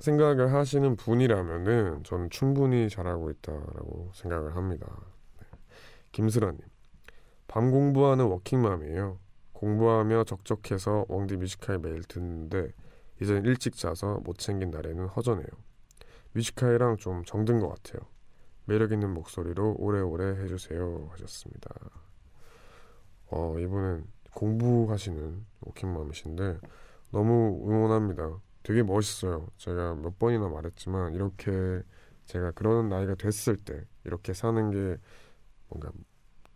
생각을 0.00 0.52
하시는 0.52 0.96
분이라면은 0.96 2.04
저는 2.04 2.30
충분히 2.30 2.88
잘하고 2.88 3.30
있다라고 3.30 4.10
생각을 4.14 4.56
합니다. 4.56 4.86
네. 5.38 5.46
김슬아님. 6.12 6.60
밤 7.46 7.70
공부하는 7.70 8.26
워킹맘이에요. 8.26 9.18
공부하며 9.52 10.24
적적해서 10.24 11.04
왕디 11.08 11.36
뮤지카이 11.36 11.78
매일 11.78 12.02
듣는데 12.02 12.72
이젠 13.20 13.44
일찍 13.44 13.76
자서 13.76 14.20
못 14.24 14.38
챙긴 14.38 14.70
날에는 14.70 15.06
허전해요. 15.08 15.48
뮤지카이랑 16.32 16.96
좀 16.96 17.22
정든 17.24 17.60
것 17.60 17.68
같아요. 17.68 18.08
매력 18.64 18.92
있는 18.92 19.12
목소리로 19.12 19.74
오래오래 19.78 20.42
해주세요 20.42 21.08
하셨습니다. 21.10 21.70
어 23.30 23.58
이분은 23.58 24.04
공부하시는 24.34 25.46
워킹맘이신데 25.60 26.58
너무 27.10 27.62
응원합니다. 27.68 28.40
되게 28.62 28.82
멋있어요. 28.82 29.48
제가 29.56 29.94
몇 29.94 30.18
번이나 30.18 30.48
말했지만 30.48 31.14
이렇게 31.14 31.82
제가 32.26 32.52
그런 32.52 32.88
나이가 32.88 33.14
됐을 33.14 33.56
때 33.56 33.84
이렇게 34.04 34.32
사는 34.32 34.70
게 34.70 35.00
뭔가 35.68 35.90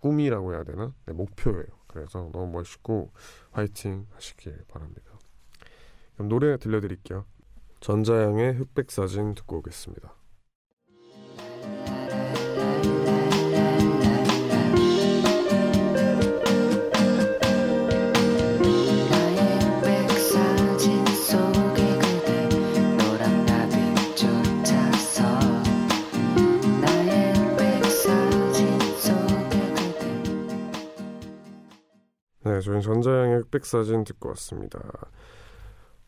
꿈이라고 0.01 0.53
해야 0.53 0.65
되나? 0.65 0.95
네, 1.07 1.13
목표예요. 1.13 1.67
그래서 1.87 2.29
너무 2.33 2.53
멋있고 2.53 3.13
화이팅 3.53 4.07
하시길 4.13 4.65
바랍니다. 4.69 5.19
그럼 6.15 6.29
노래 6.29 6.57
들려드릴게요. 6.59 7.25
전자양의 7.81 8.55
흑백 8.55 8.91
사진 8.91 9.35
듣고 9.35 9.59
오겠습니다. 9.59 10.15
저희는 32.65 32.81
전자양의 32.83 33.37
흑백 33.43 33.65
사진 33.67 34.05
듣고 34.05 34.31
왔습니다. 34.31 34.81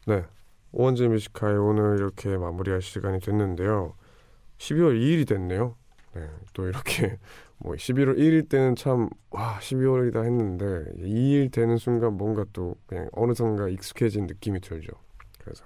네, 0.07 0.25
오원재 0.73 1.09
뮤지카이 1.09 1.55
오늘 1.57 1.97
이렇게 1.99 2.37
마무리할 2.37 2.81
시간이 2.83 3.21
됐는데요. 3.21 3.95
12월 4.59 4.99
2일이 5.01 5.27
됐네요. 5.29 5.77
네, 6.15 6.31
또 6.55 6.67
이렇게 6.69 7.19
뭐 7.59 7.75
11월 7.75 8.17
1일 8.19 8.49
때는 8.49 8.77
참 8.77 9.09
와 9.31 9.59
12월이다 9.59 10.25
했는데 10.25 10.93
2일 10.99 11.53
되는 11.53 11.77
순간 11.77 12.15
뭔가 12.15 12.45
또 12.55 12.75
그냥 12.87 13.09
어느선가 13.13 13.69
익숙해진 13.69 14.27
느낌이 14.27 14.61
들죠. 14.61 14.93
그래서 15.39 15.65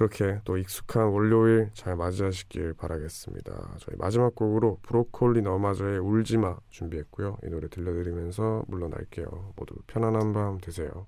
그렇게 0.00 0.40
또 0.44 0.56
익숙한 0.56 1.08
월요일 1.08 1.68
잘 1.74 1.94
맞이하시길 1.94 2.72
바라겠습니다. 2.72 3.74
저희 3.80 3.96
마지막 3.98 4.34
곡으로 4.34 4.78
브로콜리 4.80 5.42
너마저의 5.42 5.98
울지마 5.98 6.56
준비했고요. 6.70 7.36
이 7.44 7.50
노래 7.50 7.68
들려드리면서 7.68 8.64
물러날게요. 8.68 9.52
모두 9.56 9.74
편안한 9.86 10.32
밤 10.32 10.58
되세요. 10.58 11.06